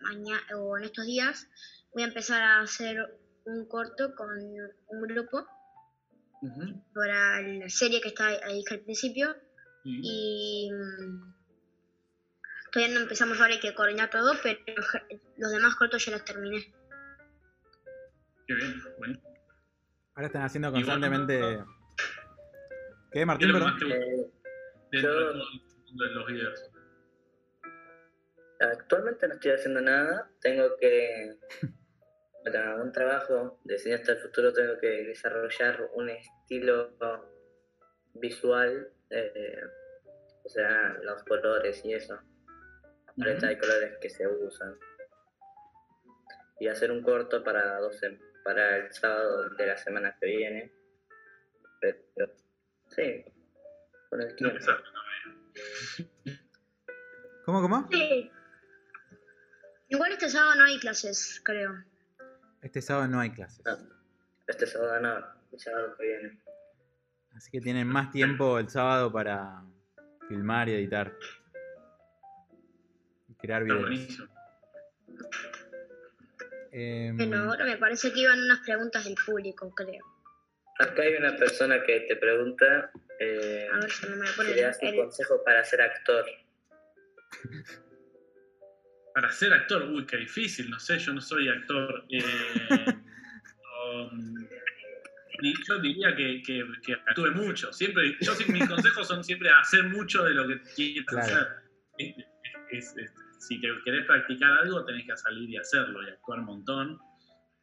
[0.00, 1.48] mañana, o en estos días,
[1.92, 2.98] voy a empezar a hacer
[3.44, 5.46] un corto con un grupo
[6.94, 9.34] para la serie que está ahí al principio
[9.84, 10.00] Sí.
[10.02, 11.34] y mm,
[12.72, 14.58] todavía no empezamos ahora, hay que coordinar todo, pero
[15.36, 16.72] los demás cortos ya los terminé.
[18.46, 19.18] Qué bien, bueno.
[20.14, 21.38] Ahora están haciendo constantemente.
[21.38, 21.64] ¿Qué,
[23.12, 23.52] ¿Qué es Martín?
[23.52, 23.70] Perdón.
[23.70, 23.96] más te gusta
[24.92, 26.70] Eh, yo- el de los videos?
[28.60, 30.30] Actualmente no estoy haciendo nada.
[30.40, 31.36] Tengo que,
[32.44, 36.96] para un trabajo de cineasta del futuro, tengo que desarrollar un estilo
[38.14, 38.92] visual.
[39.10, 39.62] eh,
[40.48, 42.18] o sea, los colores y eso.
[43.06, 44.78] La paleta de colores que se usan.
[46.58, 50.72] Y hacer un corto para, 12, para el sábado de la semana que viene.
[51.82, 52.32] Pero,
[52.88, 53.26] sí,
[54.08, 54.58] con el tiempo.
[57.44, 57.88] ¿Cómo, cómo?
[57.90, 58.30] Sí.
[59.88, 61.82] Igual este sábado no hay clases, creo.
[62.60, 63.64] Este sábado no hay clases.
[63.64, 63.76] No,
[64.46, 66.40] este sábado no, el sábado que viene.
[67.34, 69.62] Así que tienen más tiempo el sábado para
[70.28, 71.14] filmar y editar.
[73.28, 73.88] Y crear Está videos.
[73.88, 74.28] buenísimo.
[76.72, 80.04] Em, Bueno, ahora me parece que iban unas preguntas del público, creo.
[80.78, 84.54] Acá hay una persona que te pregunta eh, A ver si no me si pone
[84.54, 84.96] le das un el...
[84.96, 86.24] consejo para ser actor.
[89.14, 92.04] Para ser actor, uy, qué difícil, no sé, yo no soy actor.
[92.08, 92.20] Eh,
[93.92, 94.46] um,
[95.40, 97.72] y yo diría que, que, que actúe mucho.
[97.72, 101.24] Siempre, yo sí- mis consejos son siempre hacer mucho de lo que quieres Claro.
[101.24, 101.48] hacer.
[101.98, 102.14] Es-
[102.70, 106.44] es- es- si te querés practicar algo, tenés que salir y hacerlo y actuar un
[106.44, 106.98] montón.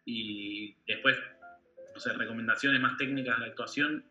[0.05, 1.18] Y después,
[1.96, 4.04] no sé, recomendaciones más técnicas de la actuación,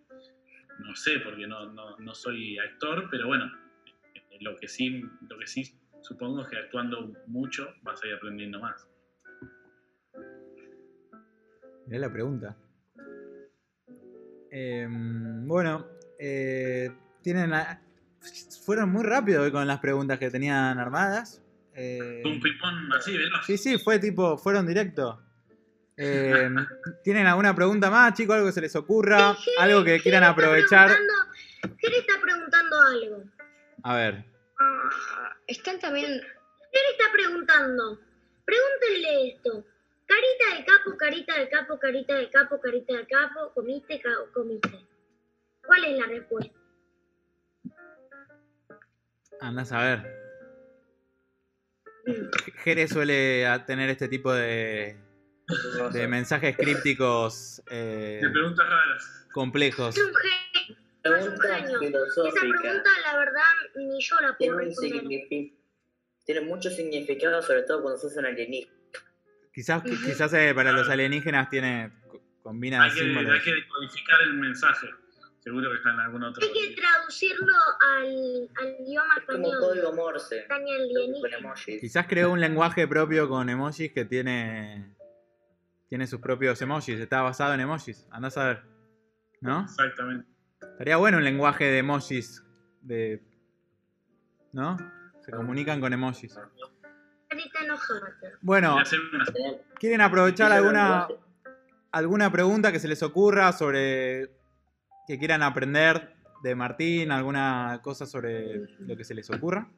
[0.80, 3.52] no sé, porque no, no, no soy actor, pero bueno,
[4.40, 8.58] lo que sí, lo que sí supongo es que actuando mucho vas a ir aprendiendo
[8.58, 8.88] más.
[11.86, 12.56] Mirá la pregunta.
[14.50, 15.86] Em, bueno,
[16.18, 16.90] eh,
[17.22, 17.80] tienen a-
[18.64, 21.42] fueron muy rápido hoy con las preguntas que tenían armadas.
[21.74, 23.44] Eh, Un ping-pong así, veloz.
[23.44, 25.20] sí, sí, fue tipo, fueron directo.
[25.96, 26.56] Em,
[27.04, 28.34] ¿Tienen alguna pregunta más, chicos?
[28.34, 29.34] ¿Algo que se les ocurra?
[29.34, 30.90] Sí, ¿Algo que quieran aprovechar?
[31.78, 33.24] Jere está preguntando algo.
[33.82, 34.24] A ver,
[34.58, 36.06] Ah, están también...
[36.10, 38.00] Jere está preguntando.
[38.44, 39.64] Pregúntenle esto.
[40.06, 43.52] Carita del capo, carita del capo, carita del capo, carita del capo.
[43.54, 44.86] ¿Comiste, comiste?
[45.66, 46.58] ¿Cuál es la respuesta?
[49.40, 50.24] andás a ver.
[52.06, 52.30] Mm.
[52.62, 54.96] Jere suele tener este tipo de,
[55.92, 59.26] de mensajes crípticos eh, De preguntas raras.
[59.32, 59.96] complejos.
[59.96, 60.76] Es un genio.
[61.02, 63.42] Pregunta Esa pregunta, la verdad,
[63.76, 65.02] ni yo la puedo responder.
[66.24, 68.72] tiene mucho significado, sobre todo cuando sos un alienígena.
[69.52, 69.94] Quizás, Ujú.
[70.04, 71.92] quizás eh, para los alienígenas tiene
[72.42, 73.32] combina Hay que, símbolos.
[73.34, 74.88] hay que decodificar el mensaje.
[75.40, 76.42] Seguro que está en algún otro.
[76.42, 79.60] Hay que traducirlo al, al idioma Es como español.
[79.60, 80.38] código Morse.
[80.38, 81.36] Está en el Con alienígena.
[81.36, 81.80] emojis.
[81.82, 84.93] Quizás creó un lenguaje propio con emojis que tiene
[85.88, 88.06] tiene sus propios emojis, está basado en emojis.
[88.10, 88.62] Andás a ver.
[89.40, 89.64] ¿No?
[89.64, 90.26] Exactamente.
[90.60, 92.42] Estaría bueno un lenguaje de emojis
[92.80, 93.22] de
[94.52, 94.76] ¿no?
[95.20, 96.38] Se comunican con emojis.
[98.40, 98.76] Bueno,
[99.78, 101.08] ¿quieren aprovechar alguna
[101.90, 104.30] alguna pregunta que se les ocurra sobre
[105.06, 109.68] que quieran aprender de Martín, alguna cosa sobre lo que se les ocurra?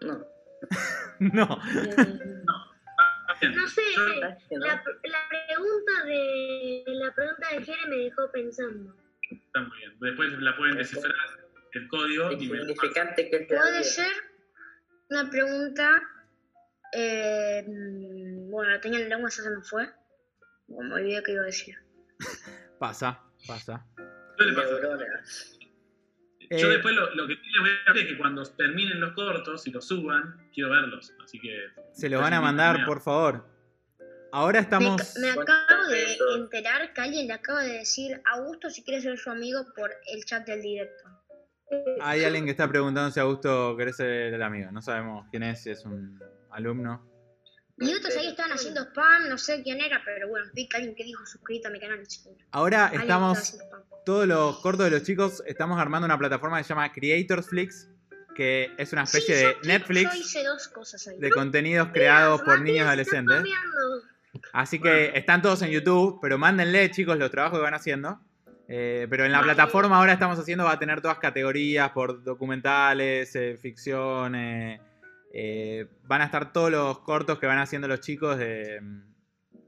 [0.00, 0.26] No.
[1.20, 1.46] No.
[3.42, 4.28] No sé, la,
[4.58, 4.84] la
[5.28, 8.94] pregunta de la pregunta de Jere me dejó pensando.
[9.30, 9.96] Está muy bien.
[10.00, 11.14] Después la pueden descifrar
[11.72, 14.12] el código y me significante que Puede ser
[15.08, 16.02] una pregunta...
[16.92, 19.88] eh, bueno, la tenía en lengua, ya se me fue.
[20.66, 21.76] Bueno, me olvidé que iba a decir.
[22.78, 23.86] Pasa, pasa.
[24.38, 25.58] Neuronas.
[26.50, 29.00] Yo Eh, después lo, lo que sí les voy a decir es que cuando terminen
[29.00, 31.12] los cortos y los suban, quiero verlos.
[31.22, 31.66] Así que.
[31.92, 33.46] Se lo van a mandar, por favor.
[34.32, 35.14] Ahora Me, estamos.
[35.20, 39.00] me ¿Cuántos acabo de enterar que alguien le acaba de decir a Augusto si quiere
[39.00, 41.04] ser su amigo por el chat del directo.
[42.00, 44.72] Hay alguien que está preguntando si Augusto querés ser el amigo.
[44.72, 46.20] No sabemos quién es, si es un
[46.50, 47.09] alumno.
[47.80, 50.94] Y otros ahí estaban haciendo spam, no sé quién era, pero bueno, vi que alguien
[50.94, 52.00] que dijo suscrito a mi canal.
[52.52, 53.58] Ahora Alguien estamos.
[54.04, 57.88] Todos los cortos de los chicos, estamos armando una plataforma que se llama Creatorsflix,
[58.34, 61.18] que es una especie Sí, de yo- Netflix Yo hice dos cosas ahí.
[61.18, 63.42] de contenidos creados por niños y adolescentes.
[64.52, 68.20] Así que están todos en YouTube, pero mándenle, chicos, los trabajos que van haciendo.
[68.68, 69.54] Eh, pero en la Vale.
[69.54, 74.34] plataforma ahora estamos haciendo, va a tener todas categorías por documentales, eh, ficción.
[74.36, 74.80] eh,
[75.32, 78.80] eh, van a estar todos los cortos que van haciendo los chicos de,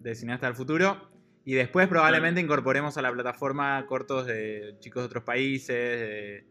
[0.00, 1.10] de Cineasta del Futuro.
[1.44, 6.46] Y después probablemente incorporemos a la plataforma cortos de chicos de otros países, de,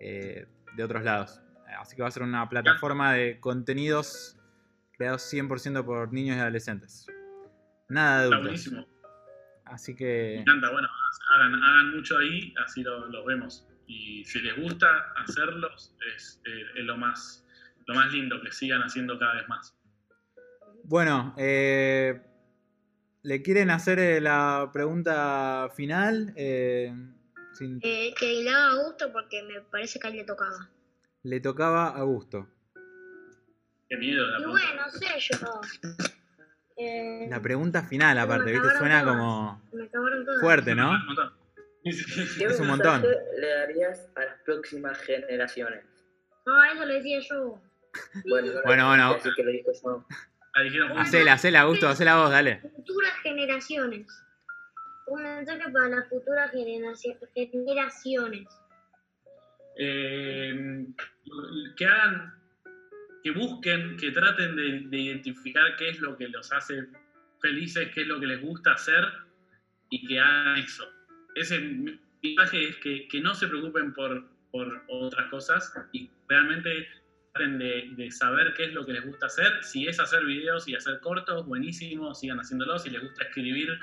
[0.00, 0.46] eh,
[0.76, 1.40] de otros lados.
[1.78, 4.36] Así que va a ser una plataforma de contenidos
[4.96, 7.06] creados 100% por niños y adolescentes.
[7.88, 8.86] Nada de Está buenísimo.
[9.66, 10.70] Así Me que encanta.
[10.70, 10.88] Bueno,
[11.34, 13.66] hagan, hagan mucho ahí, así lo- los vemos.
[13.86, 14.86] Y si les gusta
[15.16, 17.46] hacerlos, es, eh, es lo, más,
[17.90, 19.74] lo más lindo, que sigan haciendo cada vez más.
[20.84, 22.20] bueno, eh,
[23.22, 26.32] ¿le quieren hacer eh, la pregunta final?
[26.36, 26.94] Eh,
[27.52, 30.70] Sin- Eh, que le haga gusto porque me parece que a él le tocaba.
[31.24, 32.48] Le tocaba a gusto.
[33.88, 34.66] Qué miedo la Y pregunta.
[34.66, 35.60] bueno, sé yo.
[36.76, 38.68] Eh, La pregunta final, aparte, ¿viste?
[38.78, 39.60] Suena como
[39.92, 40.40] todas.
[40.40, 40.90] fuerte, ¿no?
[40.92, 41.32] Un montón.
[41.84, 42.38] Sí, sí, sí.
[42.38, 43.02] ¿Qué Es un montón.
[43.02, 45.84] le darías a las próximas generaciones?
[46.46, 47.60] No, eso lo decía yo.
[48.28, 49.18] Bueno, Bueno, bueno.
[49.36, 50.06] que lo dijo yo.
[50.62, 52.60] Dijeron, Hacela, hacela, Augusto, hacela vos, dale.
[52.76, 54.06] Futuras generaciones.
[55.06, 58.46] Un mensaje para las futuras generaci- generaciones.
[59.76, 60.86] eh,
[61.76, 62.34] que hagan,
[63.22, 66.86] que busquen, que traten de, de identificar qué es lo que los hace
[67.40, 69.04] felices, qué es lo que les gusta hacer
[69.88, 70.84] y que hagan eso.
[71.34, 71.58] Ese
[72.22, 76.88] mensaje es que, que no se preocupen por, por otras cosas y realmente
[77.34, 79.62] de saber qué es lo que les gusta hacer.
[79.62, 82.78] Si es hacer videos y hacer cortos, buenísimo, sigan haciéndolo.
[82.78, 83.78] Si les gusta escribir,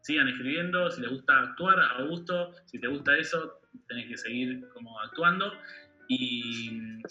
[0.00, 0.90] sigan escribiendo.
[0.90, 2.52] Si les gusta actuar, a gusto.
[2.66, 5.52] Si te gusta eso, tenés que seguir como actuando.
[6.08, 7.02] Y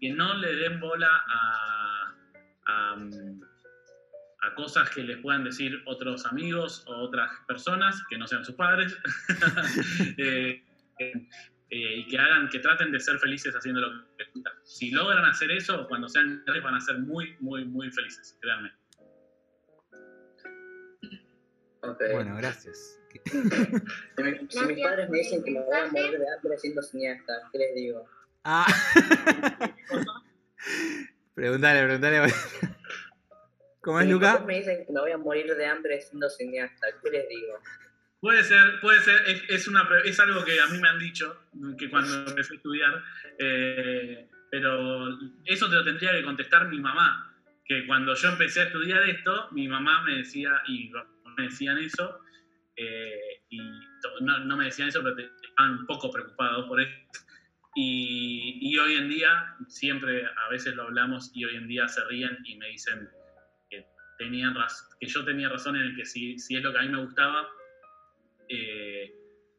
[0.00, 2.14] que no le den bola a,
[2.66, 2.96] a,
[4.42, 8.54] a cosas que les puedan decir otros amigos o otras personas que no sean sus
[8.54, 8.96] padres.
[10.98, 11.26] Eh,
[11.74, 14.50] eh, y que hagan, que traten de ser felices haciendo lo que les gusta.
[14.62, 18.70] Si logran hacer eso, cuando sean grandes van a ser muy, muy, muy felices, créanme.
[21.80, 22.00] Ok.
[22.12, 22.98] Bueno, gracias.
[24.16, 26.82] Si, mi- si mis padres me dicen que me voy a morir de hambre siendo
[26.82, 28.06] cineasta, ¿qué les digo?
[28.44, 28.66] Ah.
[31.34, 32.32] Pregúntale, pregúntale.
[33.80, 36.28] ¿Cómo es, Si mis papás me dicen que me voy a morir de hambre siendo
[36.30, 37.58] cineasta, ¿qué les digo?
[38.22, 41.42] Puede ser, puede ser, es, es una, es algo que a mí me han dicho,
[41.76, 43.04] que cuando empecé a estudiar,
[43.40, 48.64] eh, pero eso te lo tendría que contestar mi mamá, que cuando yo empecé a
[48.66, 50.92] estudiar esto, mi mamá me decía, y
[51.36, 52.20] me decían eso,
[52.76, 53.58] eh, y
[54.20, 56.94] no, no me decían eso, pero estaban un poco preocupados por eso.
[57.74, 62.04] Y, y hoy en día, siempre a veces lo hablamos y hoy en día se
[62.04, 63.08] ríen y me dicen
[63.68, 63.84] que,
[64.16, 64.54] tenían
[65.00, 67.04] que yo tenía razón en el que si, si es lo que a mí me
[67.04, 67.48] gustaba,
[68.52, 69.12] eh,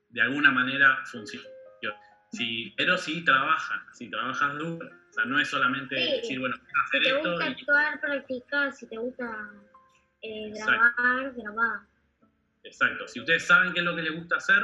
[0.10, 1.46] de alguna manera funciona.
[2.32, 6.12] Si, pero si trabajan, si trabajas duro, o sea, no es solamente Sí.
[6.16, 6.56] decir, bueno,
[6.92, 8.74] Si te esto gusta y actuar, practicar.
[8.74, 9.52] Si te gusta
[10.24, 10.72] eh, Exacto.
[10.98, 11.80] grabar, grabar.
[12.64, 13.08] Exacto.
[13.08, 14.64] Si ustedes saben qué es lo que les gusta hacer,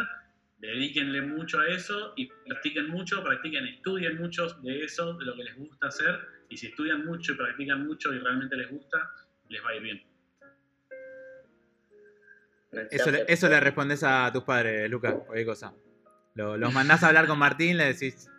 [0.57, 5.43] dedíquenle mucho a eso y practiquen mucho, practiquen, estudien mucho de eso, de lo que
[5.43, 6.19] les gusta hacer.
[6.49, 9.11] Y si estudian mucho y practican mucho y realmente les gusta,
[9.49, 10.03] les va a ir bien.
[12.91, 15.73] Eso le, eso le respondes a tus padres, Luca, cualquier cosa.
[16.35, 18.29] Lo- los mandás a hablar con Martín, le decís,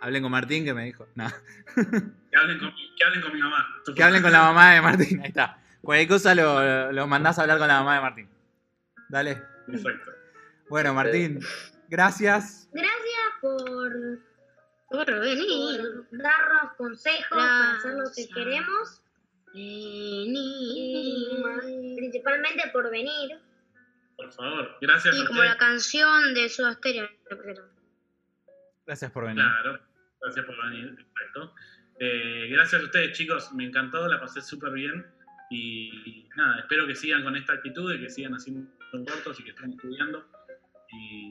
[0.00, 1.08] hablen con Martín, que me dijo.
[1.14, 1.26] No,
[1.74, 3.66] Que hablen con, mi- que hablen con mi mamá.
[3.94, 5.58] que hablen con la mamá de Martín, ahí está.
[5.80, 8.28] Cualquier cosa lo, lo mandás a hablar con la mamá de Martín.
[9.08, 9.42] Dale.
[9.68, 10.12] Exacto.
[10.68, 11.40] Bueno, Martín,
[11.88, 12.68] gracias.
[12.72, 14.18] Gracias por,
[14.90, 15.80] Por venir.
[16.10, 19.02] por darnos consejos para hacer lo que queremos.
[19.54, 20.26] Y
[21.54, 21.96] Venir.
[21.96, 23.38] principalmente por venir.
[24.16, 24.76] Por favor.
[24.80, 27.08] Gracias Y a como la canción de Stereo.
[27.22, 27.70] interpretaron.
[28.86, 29.42] Gracias por venir.
[29.44, 29.80] Claro,
[30.20, 31.54] gracias por venir, exacto.
[31.98, 35.04] Eh, gracias a ustedes, chicos, me encantó, la pasé súper bien.
[35.50, 39.50] Y nada, espero que sigan con esta actitud y que sigan haciendo cortos y que
[39.50, 40.24] estén estudiando.
[40.90, 41.30] Y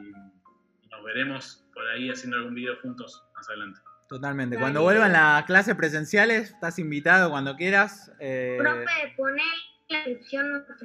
[0.92, 3.80] nos veremos por ahí haciendo algún video juntos más adelante.
[4.08, 4.58] Totalmente.
[4.58, 8.12] Cuando vuelvan las clases presenciales, estás invitado cuando quieras.
[8.20, 9.44] eh, Profe, poné
[9.90, 10.82] la descripción nuestros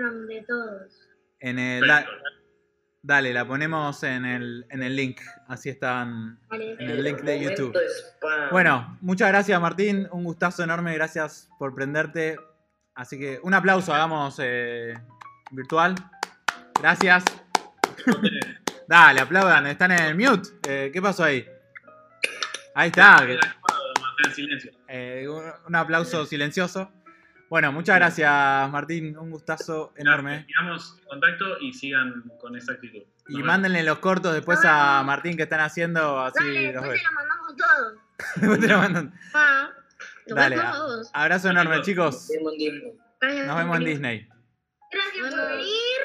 [0.00, 1.08] Instagram de todos.
[1.40, 2.06] en el, da-
[3.02, 5.20] dale, la ponemos en el, en el link.
[5.48, 6.72] Así están Vale.
[6.78, 7.76] en el link de YouTube.
[8.50, 12.36] Bueno, muchas gracias Martín, un gustazo enorme, gracias por prenderte.
[12.94, 14.94] Así que un aplauso, hagamos eh,
[15.50, 15.94] virtual.
[16.80, 17.24] Gracias.
[18.88, 20.48] Dale, aplaudan, están en el mute.
[20.68, 21.46] Eh, ¿Qué pasó ahí?
[22.74, 23.18] Ahí está.
[24.88, 26.90] eh, un, un aplauso silencioso.
[27.50, 28.30] Bueno, muchas gracias
[28.70, 30.46] Martín, un gustazo enorme.
[30.46, 33.02] Sigamos en contacto y sigan con esa actitud.
[33.26, 37.06] Y mándenle los cortos después a Martín que están haciendo, así Dale, los después se
[37.06, 37.98] lo mandamos todos.
[38.36, 39.14] Después te lo mandan.
[39.34, 39.70] Ah,
[40.26, 41.10] Dale, todos.
[41.12, 42.28] Abrazo enorme chicos.
[42.28, 42.98] Vemos en Disney.
[43.20, 43.84] Gracias Nos vemos en.
[43.84, 44.28] Disney.
[44.92, 46.00] Gracias por venir.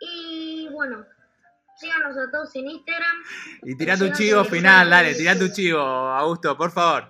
[0.00, 1.04] Y bueno,
[1.74, 3.16] síganos a todos en Instagram.
[3.62, 7.08] Y tira tu chivo final, dale, tira tu chivo, Augusto, por favor.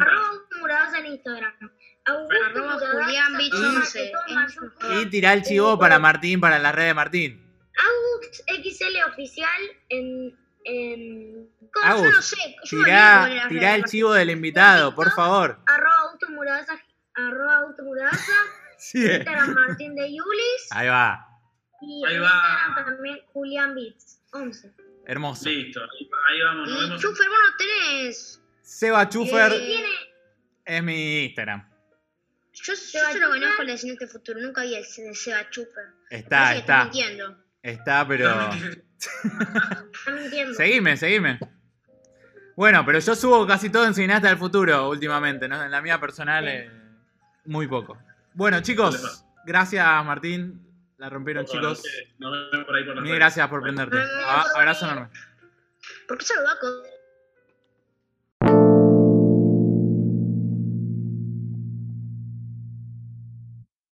[0.00, 1.52] Arroba Muradas en Instagram.
[2.06, 5.00] Augusto Arroba Muradas, Julián Bicho todo 11, todo en mayúscula.
[5.00, 7.42] Y tira el chivo para Martín, para la red de Martín.
[7.76, 10.38] Agus XL oficial en.
[10.64, 11.84] en ¿cómo?
[11.86, 12.56] Agus, yo no sé.
[12.70, 15.58] Tirá, tirá el chivo del invitado, por favor.
[15.66, 16.80] Arroba Augusto Muradaza.
[17.14, 18.32] Arroba Augusto Muradaza.
[18.78, 19.06] Sí.
[19.06, 20.66] Instagram Martín de Yulis.
[20.70, 21.26] Ahí va.
[21.80, 22.56] Y Ahí en va.
[22.68, 24.70] Instagram también Julián Beats, 11.
[25.06, 25.48] Hermoso.
[25.48, 25.80] Listo,
[26.28, 27.00] ahí vamos, nos Y vemos.
[27.00, 28.42] Chufer, vos no tenés.
[28.60, 29.88] Seba Chufer Eh, Tiene
[30.66, 31.66] es mi Instagram.
[32.62, 32.76] Yo, yo
[33.12, 35.84] solo conozco el de este futuro, nunca vi el de Seba Chufer.
[36.10, 36.84] Está, que está.
[36.84, 37.36] mintiendo.
[37.62, 38.50] Está, pero.
[38.98, 40.54] Está mintiendo.
[40.54, 41.38] Seguime, seguime.
[42.56, 45.62] Bueno, pero yo subo casi todo en Cineasta del Futuro últimamente, ¿no?
[45.62, 46.70] En la mía personal, eh,
[47.44, 47.98] muy poco.
[48.32, 50.62] Bueno, chicos, gracias Martín.
[50.96, 51.82] La rompieron, chicos.
[52.18, 53.98] Nos vemos por ahí por las Mil gracias por prenderte.
[54.54, 55.08] Abrazo enorme.
[56.08, 56.70] ¿Por qué saludó con